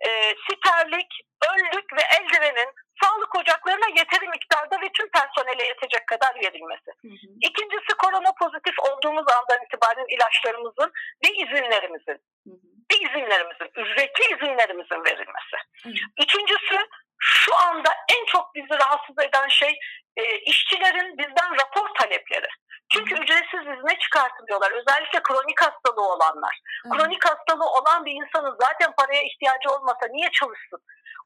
e, 0.07 0.09
siperlik, 0.49 1.11
önlük 1.51 1.87
ve 1.97 2.03
eldivenin 2.17 2.69
sağlık 3.01 3.35
ocaklarına 3.35 3.87
yeteri 3.87 4.27
miktarda 4.27 4.81
ve 4.81 4.89
tüm 4.97 5.09
personele 5.11 5.63
yetecek 5.67 6.07
kadar 6.07 6.35
verilmesi. 6.35 6.91
Hı 7.01 7.07
hı. 7.07 7.27
İkincisi 7.41 7.91
korona 8.03 8.31
pozitif 8.41 8.75
olduğumuz 8.79 9.25
andan 9.37 9.65
itibaren 9.65 10.05
ilaçlarımızın 10.15 10.91
ve 11.25 11.29
izinlerimizin 11.43 12.19
hı 12.47 12.53
hı 12.63 12.78
ve 12.91 12.95
izinlerimizin, 12.95 13.69
ücretli 13.75 14.35
izinlerimizin 14.35 15.05
verilmesi. 15.05 15.55
Hı. 15.83 15.89
Üçüncüsü 16.23 16.77
şu 17.19 17.55
anda 17.55 17.89
en 18.17 18.25
çok 18.25 18.55
bizi 18.55 18.79
rahatsız 18.79 19.15
eden 19.27 19.47
şey 19.47 19.79
e, 20.17 20.39
işçilerin 20.39 21.17
bizden 21.17 21.51
rapor 21.61 21.95
talepleri. 21.95 22.47
Çünkü 22.93 23.13
ücretsiz 23.15 23.61
izne 23.61 23.99
çıkartılıyorlar. 23.99 24.71
Özellikle 24.71 25.19
kronik 25.23 25.61
hastalığı 25.61 26.07
olanlar. 26.13 26.59
Hı. 26.83 26.89
Kronik 26.89 27.25
hastalığı 27.25 27.69
olan 27.69 28.05
bir 28.05 28.11
insanın 28.11 28.57
zaten 28.61 28.91
paraya 28.97 29.23
ihtiyacı 29.23 29.69
olmasa 29.69 30.07
niye 30.11 30.29
çalışsın? 30.31 30.81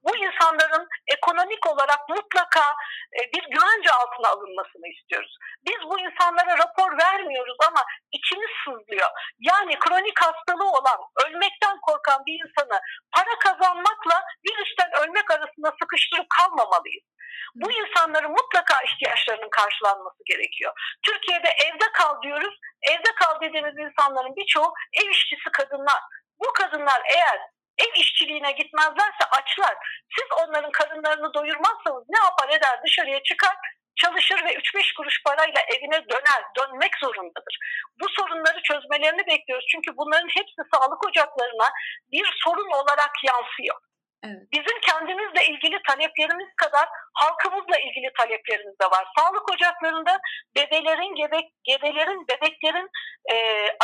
bu 0.05 0.17
insanların 0.17 0.87
ekonomik 1.15 1.67
olarak 1.67 2.09
mutlaka 2.09 2.65
e, 3.17 3.19
bir 3.33 3.43
güvence 3.53 3.91
altına 3.91 4.27
alınmasını 4.29 4.87
istiyoruz. 4.87 5.37
Biz 5.67 5.79
bu 5.89 5.99
insanlara 5.99 6.57
rapor 6.57 6.97
vermiyoruz 6.97 7.57
ama 7.69 7.81
içimiz 8.11 8.51
sızlıyor. 8.63 9.09
Yani 9.39 9.79
kronik 9.79 10.21
hastalığı 10.21 10.71
olan, 10.79 10.99
ölmekten 11.25 11.77
korkan 11.81 12.25
bir 12.25 12.35
insanı 12.43 12.79
para 13.15 13.39
kazanmakla 13.39 14.17
virüsten 14.45 14.91
ölmek 15.01 15.31
arasında 15.31 15.69
sıkıştırıp 15.81 16.27
kalmamalıyız. 16.37 17.03
Bu 17.55 17.71
insanların 17.71 18.31
mutlaka 18.31 18.83
ihtiyaçlarının 18.83 19.49
karşılanması 19.49 20.23
gerekiyor. 20.25 20.73
Türkiye'de 21.05 21.49
evde 21.65 21.91
kal 21.93 22.21
diyoruz. 22.21 22.59
Evde 22.81 23.11
kal 23.15 23.41
dediğimiz 23.41 23.77
insanların 23.77 24.35
birçoğu 24.35 24.73
ev 24.93 25.09
işçisi 25.09 25.49
kadınlar. 25.51 26.01
Bu 26.39 26.53
kadınlar 26.53 27.01
eğer 27.15 27.39
ev 27.77 27.93
işçiliğine 27.95 28.51
gitmezlerse 28.51 29.25
açlar. 29.31 29.75
Siz 30.15 30.27
onların 30.41 30.71
karınlarını 30.71 31.33
doyurmazsanız 31.33 32.03
ne 32.09 32.19
yapar 32.19 32.49
eder 32.49 32.79
dışarıya 32.85 33.23
çıkar 33.23 33.55
çalışır 33.95 34.45
ve 34.45 34.53
3-5 34.53 34.95
kuruş 34.97 35.23
parayla 35.23 35.61
evine 35.61 36.09
döner, 36.09 36.43
dönmek 36.57 36.91
zorundadır. 37.01 37.57
Bu 38.01 38.09
sorunları 38.09 38.61
çözmelerini 38.61 39.27
bekliyoruz. 39.27 39.65
Çünkü 39.71 39.97
bunların 39.97 40.27
hepsi 40.27 40.61
sağlık 40.73 41.05
ocaklarına 41.07 41.69
bir 42.11 42.27
sorun 42.43 42.71
olarak 42.71 43.11
yansıyor. 43.23 43.75
Evet. 44.27 44.51
Bizim 44.51 44.79
kendimizle 44.79 45.45
ilgili 45.47 45.77
taleplerimiz 45.87 46.47
kadar 46.57 46.87
halkımızla 47.13 47.77
ilgili 47.77 48.13
taleplerimiz 48.17 48.79
de 48.81 48.85
var. 48.85 49.05
Sağlık 49.17 49.51
ocaklarında 49.51 50.19
bebelerin, 50.55 51.15
gebe, 51.15 51.39
gebelerin, 51.63 52.27
bebeklerin 52.27 52.89
e, 53.33 53.35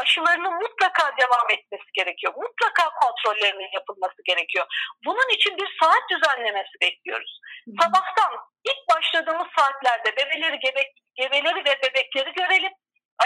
aşılarının 0.01 0.53
mutlaka 0.53 1.17
devam 1.17 1.47
etmesi 1.49 1.89
gerekiyor. 1.93 2.33
Mutlaka 2.35 2.89
kontrollerinin 3.01 3.69
yapılması 3.73 4.21
gerekiyor. 4.25 4.65
Bunun 5.05 5.29
için 5.35 5.57
bir 5.57 5.77
saat 5.81 6.03
düzenlemesi 6.11 6.75
bekliyoruz. 6.81 7.39
Sabahtan 7.81 8.31
ilk 8.69 8.95
başladığımız 8.95 9.47
saatlerde 9.57 10.17
bebeleri, 10.17 10.59
gebe, 10.59 10.83
gebeleri 11.15 11.59
ve 11.65 11.81
bebekleri 11.83 12.33
görelim 12.33 12.71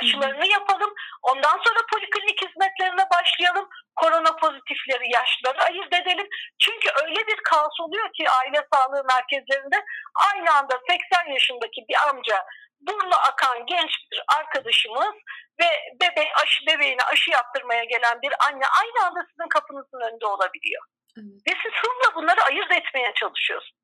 aşılarını 0.01 0.47
yapalım. 0.47 0.93
Ondan 1.21 1.57
sonra 1.65 1.79
poliklinik 1.91 2.41
hizmetlerine 2.41 3.05
başlayalım. 3.15 3.69
Korona 3.95 4.35
pozitifleri, 4.35 5.13
yaşlıları 5.13 5.61
ayırt 5.63 5.93
edelim. 5.93 6.27
Çünkü 6.59 6.89
öyle 7.03 7.27
bir 7.27 7.37
kaos 7.43 7.79
oluyor 7.79 8.13
ki 8.13 8.29
aile 8.29 8.67
sağlığı 8.73 9.03
merkezlerinde 9.03 9.85
aynı 10.31 10.53
anda 10.53 10.79
80 10.89 11.33
yaşındaki 11.33 11.85
bir 11.89 11.95
amca, 12.09 12.45
burnu 12.81 13.15
akan 13.15 13.65
genç 13.65 13.91
bir 14.11 14.23
arkadaşımız 14.37 15.15
ve 15.59 15.69
bebek 16.01 16.27
aşı 16.43 16.65
bebeğine 16.67 17.03
aşı 17.03 17.31
yaptırmaya 17.31 17.83
gelen 17.83 18.21
bir 18.21 18.33
anne 18.47 18.65
aynı 18.81 19.07
anda 19.07 19.19
sizin 19.29 19.49
kapınızın 19.49 20.01
önünde 20.01 20.25
olabiliyor. 20.25 20.83
Evet. 21.17 21.39
Ve 21.47 21.51
siz 21.63 21.73
hızla 21.81 22.15
bunları 22.15 22.41
ayırt 22.43 22.71
etmeye 22.71 23.13
çalışıyorsunuz. 23.13 23.82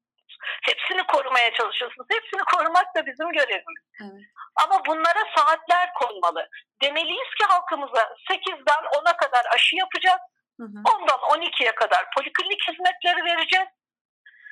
Hepsini 0.64 1.04
korumaya 1.08 1.54
çalışıyorsunuz. 1.54 2.08
Hepsini 2.12 2.44
korumak 2.44 2.96
da 2.96 3.06
bizim 3.06 3.32
görevimiz. 3.32 3.84
Evet. 4.02 4.22
Ama 4.56 4.86
bunlara 4.86 5.24
saatler 5.36 5.94
konmalı. 5.94 6.50
Demeliyiz 6.82 7.36
ki 7.38 7.46
halkımıza 7.48 8.02
8'den 8.30 8.84
10'a 8.84 9.18
kadar 9.18 9.46
aşı 9.54 9.76
yapacağız. 9.76 10.22
Hı 10.60 10.64
hı. 10.64 10.80
10'dan 10.84 11.20
12'ye 11.20 11.76
kadar 11.76 12.06
poliklinik 12.16 12.68
hizmetleri 12.68 13.26
vereceğiz. 13.26 13.68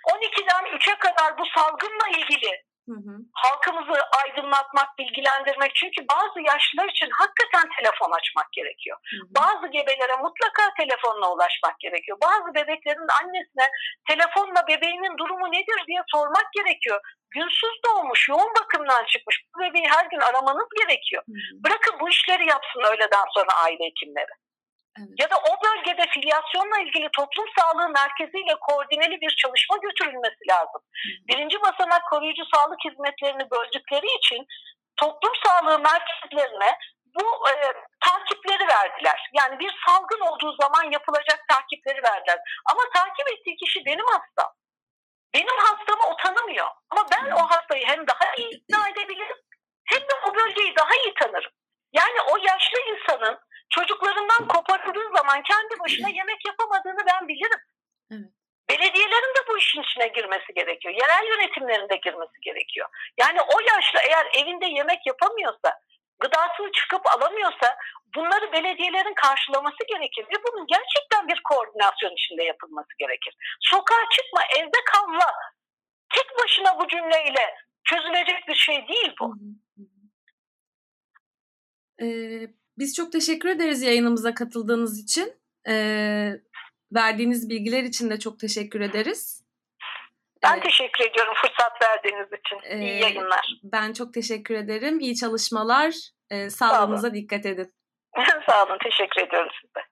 12'den 0.03 0.63
3'e 0.77 0.95
kadar 0.95 1.37
bu 1.37 1.45
salgınla 1.45 2.07
ilgili 2.07 2.63
Hı 2.89 2.97
hı. 3.07 3.15
halkımızı 3.33 3.97
aydınlatmak, 4.21 4.97
bilgilendirmek. 4.99 5.71
Çünkü 5.75 5.99
bazı 6.13 6.39
yaşlılar 6.51 6.87
için 6.89 7.09
hakikaten 7.19 7.65
telefon 7.77 8.11
açmak 8.11 8.53
gerekiyor. 8.53 8.97
Hı 9.11 9.17
hı. 9.17 9.27
Bazı 9.39 9.67
gebelere 9.67 10.15
mutlaka 10.25 10.63
telefonla 10.79 11.33
ulaşmak 11.33 11.79
gerekiyor. 11.79 12.17
Bazı 12.23 12.47
bebeklerin 12.55 13.09
annesine 13.21 13.67
telefonla 14.09 14.67
bebeğinin 14.67 15.17
durumu 15.17 15.47
nedir 15.51 15.79
diye 15.87 16.01
sormak 16.13 16.47
gerekiyor. 16.53 16.99
Günsüz 17.31 17.75
doğmuş, 17.85 18.29
yoğun 18.29 18.53
bakımdan 18.61 19.05
çıkmış. 19.05 19.43
Bu 19.55 19.59
bebeği 19.59 19.87
her 19.95 20.05
gün 20.05 20.19
aramanız 20.19 20.69
gerekiyor. 20.81 21.23
Hı 21.27 21.31
hı. 21.31 21.63
Bırakın 21.63 21.95
bu 21.99 22.09
işleri 22.09 22.45
yapsın 22.47 22.81
öğleden 22.91 23.25
sonra 23.35 23.51
aile 23.63 23.85
hekimleri. 23.85 24.33
Evet. 24.99 25.09
Ya 25.21 25.29
da 25.29 25.37
o 25.37 25.51
bölgede 25.65 26.05
filyasyonla 26.13 26.79
ilgili 26.79 27.09
toplum 27.17 27.45
sağlığı 27.57 27.89
merkeziyle 27.89 28.55
koordineli 28.61 29.21
bir 29.21 29.35
çalışma 29.41 29.77
götürülmesi 29.77 30.43
lazım. 30.51 30.81
Birinci 31.27 31.61
basamak 31.61 32.01
koruyucu 32.11 32.43
sağlık 32.53 32.79
hizmetlerini 32.85 33.51
böldükleri 33.51 34.07
için 34.17 34.45
toplum 34.97 35.33
sağlığı 35.45 35.79
merkezlerine 35.79 36.77
bu 37.15 37.49
e, 37.49 37.55
takipleri 37.99 38.67
verdiler. 38.67 39.29
Yani 39.33 39.59
bir 39.59 39.71
salgın 39.87 40.19
olduğu 40.19 40.55
zaman 40.61 40.91
yapılacak 40.91 41.39
takipleri 41.49 42.03
verdiler. 42.03 42.39
Ama 42.71 42.81
takip 42.95 43.27
ettiği 43.27 43.55
kişi 43.55 43.85
benim 43.85 44.05
hastam. 44.05 44.51
Benim 45.33 45.57
hastamı 45.57 46.03
o 46.11 46.15
tanımıyor. 46.15 46.67
Ama 46.89 47.05
ben 47.11 47.31
o 47.31 47.39
hastayı 47.49 47.85
hem 47.85 48.07
daha 48.07 48.35
iyi 48.37 48.49
ikna 48.49 48.89
edebilirim 48.89 49.37
hem 49.85 50.01
de 50.01 50.13
o 50.27 50.35
bölgeyi 50.35 50.75
daha 50.75 50.95
iyi 51.05 51.13
tanırım. 51.13 51.51
Yani 51.93 52.21
o 52.21 52.37
yaşlı 52.37 52.79
insanın 52.79 53.39
çocuklarından 53.69 54.47
koparıldığı 54.47 55.17
zaman 55.17 55.43
kendi 55.43 55.79
başına 55.79 56.09
yemek 56.09 56.45
yapamadığını 56.45 57.05
ben 57.07 57.27
bilirim. 57.27 57.61
Evet. 58.11 58.29
Belediyelerin 58.69 59.35
de 59.35 59.47
bu 59.49 59.57
işin 59.57 59.81
içine 59.81 60.07
girmesi 60.07 60.53
gerekiyor. 60.55 60.93
Yerel 61.01 61.27
yönetimlerin 61.27 61.89
de 61.89 61.95
girmesi 61.95 62.41
gerekiyor. 62.41 62.87
Yani 63.17 63.41
o 63.41 63.59
yaşlı 63.59 63.99
eğer 63.99 64.27
evinde 64.33 64.65
yemek 64.65 65.07
yapamıyorsa, 65.07 65.81
gıdasını 66.19 66.71
çıkıp 66.71 67.07
alamıyorsa 67.07 67.77
bunları 68.15 68.51
belediyelerin 68.51 69.13
karşılaması 69.13 69.83
gerekir. 69.87 70.25
Ve 70.31 70.43
bunun 70.47 70.67
gerçekten 70.67 71.27
bir 71.27 71.41
koordinasyon 71.43 72.11
içinde 72.11 72.43
yapılması 72.43 72.93
gerekir. 72.99 73.35
Sokağa 73.59 74.03
çıkma, 74.11 74.41
evde 74.57 74.79
kalma. 74.85 75.31
Tek 76.15 76.37
başına 76.43 76.79
bu 76.79 76.87
cümleyle 76.87 77.55
çözülecek 77.83 78.47
bir 78.47 78.55
şey 78.55 78.87
değil 78.87 79.13
bu. 79.19 79.25
hı. 79.25 79.39
Hı 79.77 79.81
hı. 79.81 79.97
Ee, 82.05 82.47
biz 82.77 82.95
çok 82.95 83.11
teşekkür 83.11 83.49
ederiz 83.49 83.81
yayınımıza 83.81 84.33
katıldığınız 84.33 84.99
için. 85.03 85.33
Ee, 85.69 86.31
verdiğiniz 86.95 87.49
bilgiler 87.49 87.83
için 87.83 88.09
de 88.09 88.19
çok 88.19 88.39
teşekkür 88.39 88.81
ederiz. 88.81 89.43
Ben 90.43 90.57
Ee, 90.57 90.61
teşekkür 90.61 91.03
ediyorum 91.11 91.33
fırsat 91.41 91.71
verdiğiniz 91.81 92.27
için. 92.27 92.77
İyi 92.81 92.89
Ee, 92.89 92.93
yayınlar. 92.99 93.59
ben 93.63 93.93
çok 93.93 94.13
teşekkür 94.13 94.55
ederim. 94.55 94.99
İyi 94.99 95.15
çalışmalar. 95.15 95.95
Ee, 96.29 96.49
sağlığınıza 96.49 97.13
dikkat 97.13 97.45
edin. 97.45 97.73
Sağ 98.49 98.65
olun. 98.65 98.77
Teşekkür 98.83 99.21
ediyorum 99.27 99.49
size. 99.61 99.85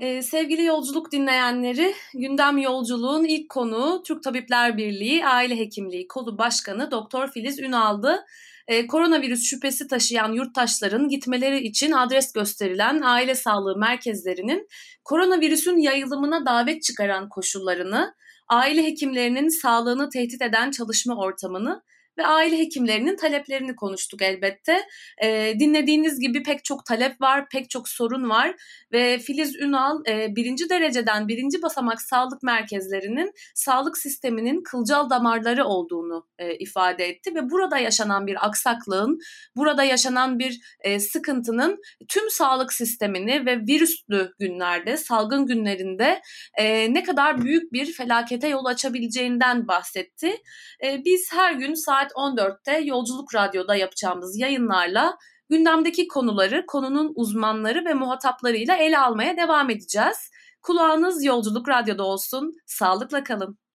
Ee, 0.00 0.22
sevgili 0.22 0.64
yolculuk 0.64 1.12
dinleyenleri, 1.12 1.94
gündem 2.14 2.58
yolculuğun 2.58 3.24
ilk 3.24 3.48
konuğu 3.50 4.02
Türk 4.02 4.22
Tabipler 4.22 4.76
Birliği 4.76 5.26
Aile 5.26 5.58
Hekimliği 5.58 6.08
Kolu 6.08 6.38
Başkanı 6.38 6.90
Doktor 6.90 7.28
Filiz 7.28 7.60
Ünal'dı. 7.60 8.24
Ee, 8.68 8.86
koronavirüs 8.86 9.42
şüphesi 9.42 9.88
taşıyan 9.88 10.32
yurttaşların 10.32 11.08
gitmeleri 11.08 11.58
için 11.58 11.92
adres 11.92 12.32
gösterilen 12.32 13.00
aile 13.02 13.34
sağlığı 13.34 13.78
merkezlerinin 13.78 14.68
koronavirüsün 15.04 15.76
yayılımına 15.76 16.46
davet 16.46 16.82
çıkaran 16.82 17.28
koşullarını, 17.28 18.14
aile 18.48 18.84
hekimlerinin 18.84 19.48
sağlığını 19.48 20.10
tehdit 20.10 20.42
eden 20.42 20.70
çalışma 20.70 21.16
ortamını 21.16 21.82
ve 22.18 22.26
aile 22.26 22.58
hekimlerinin 22.58 23.16
taleplerini 23.16 23.76
konuştuk 23.76 24.22
elbette. 24.22 24.82
Ee, 25.22 25.54
dinlediğiniz 25.58 26.20
gibi 26.20 26.42
pek 26.42 26.64
çok 26.64 26.86
talep 26.86 27.20
var, 27.20 27.48
pek 27.48 27.70
çok 27.70 27.88
sorun 27.88 28.28
var 28.28 28.54
ve 28.92 29.18
Filiz 29.18 29.56
Ünal 29.56 30.02
e, 30.08 30.36
birinci 30.36 30.68
dereceden 30.68 31.28
birinci 31.28 31.62
basamak 31.62 32.02
sağlık 32.02 32.42
merkezlerinin 32.42 33.32
sağlık 33.54 33.98
sisteminin 33.98 34.62
kılcal 34.62 35.10
damarları 35.10 35.64
olduğunu 35.64 36.26
e, 36.38 36.54
ifade 36.54 37.08
etti 37.08 37.34
ve 37.34 37.50
burada 37.50 37.78
yaşanan 37.78 38.26
bir 38.26 38.46
aksaklığın, 38.46 39.18
burada 39.56 39.84
yaşanan 39.84 40.38
bir 40.38 40.60
e, 40.80 41.00
sıkıntının 41.00 41.78
tüm 42.08 42.30
sağlık 42.30 42.72
sistemini 42.72 43.46
ve 43.46 43.60
virüslü 43.60 44.32
günlerde, 44.38 44.96
salgın 44.96 45.46
günlerinde 45.46 46.20
e, 46.58 46.94
ne 46.94 47.02
kadar 47.02 47.42
büyük 47.42 47.72
bir 47.72 47.92
felakete 47.92 48.48
yol 48.48 48.64
açabileceğinden 48.64 49.68
bahsetti. 49.68 50.36
E, 50.84 51.04
biz 51.04 51.32
her 51.32 51.52
gün 51.52 51.74
saat 52.06 52.12
14'te 52.12 52.78
Yolculuk 52.78 53.34
Radyo'da 53.34 53.74
yapacağımız 53.74 54.38
yayınlarla 54.38 55.16
gündemdeki 55.50 56.08
konuları 56.08 56.66
konunun 56.66 57.12
uzmanları 57.14 57.84
ve 57.84 57.94
muhataplarıyla 57.94 58.76
ele 58.76 58.98
almaya 58.98 59.36
devam 59.36 59.70
edeceğiz. 59.70 60.30
Kulağınız 60.62 61.24
Yolculuk 61.24 61.68
Radyo'da 61.68 62.04
olsun. 62.04 62.54
Sağlıkla 62.66 63.24
kalın. 63.24 63.58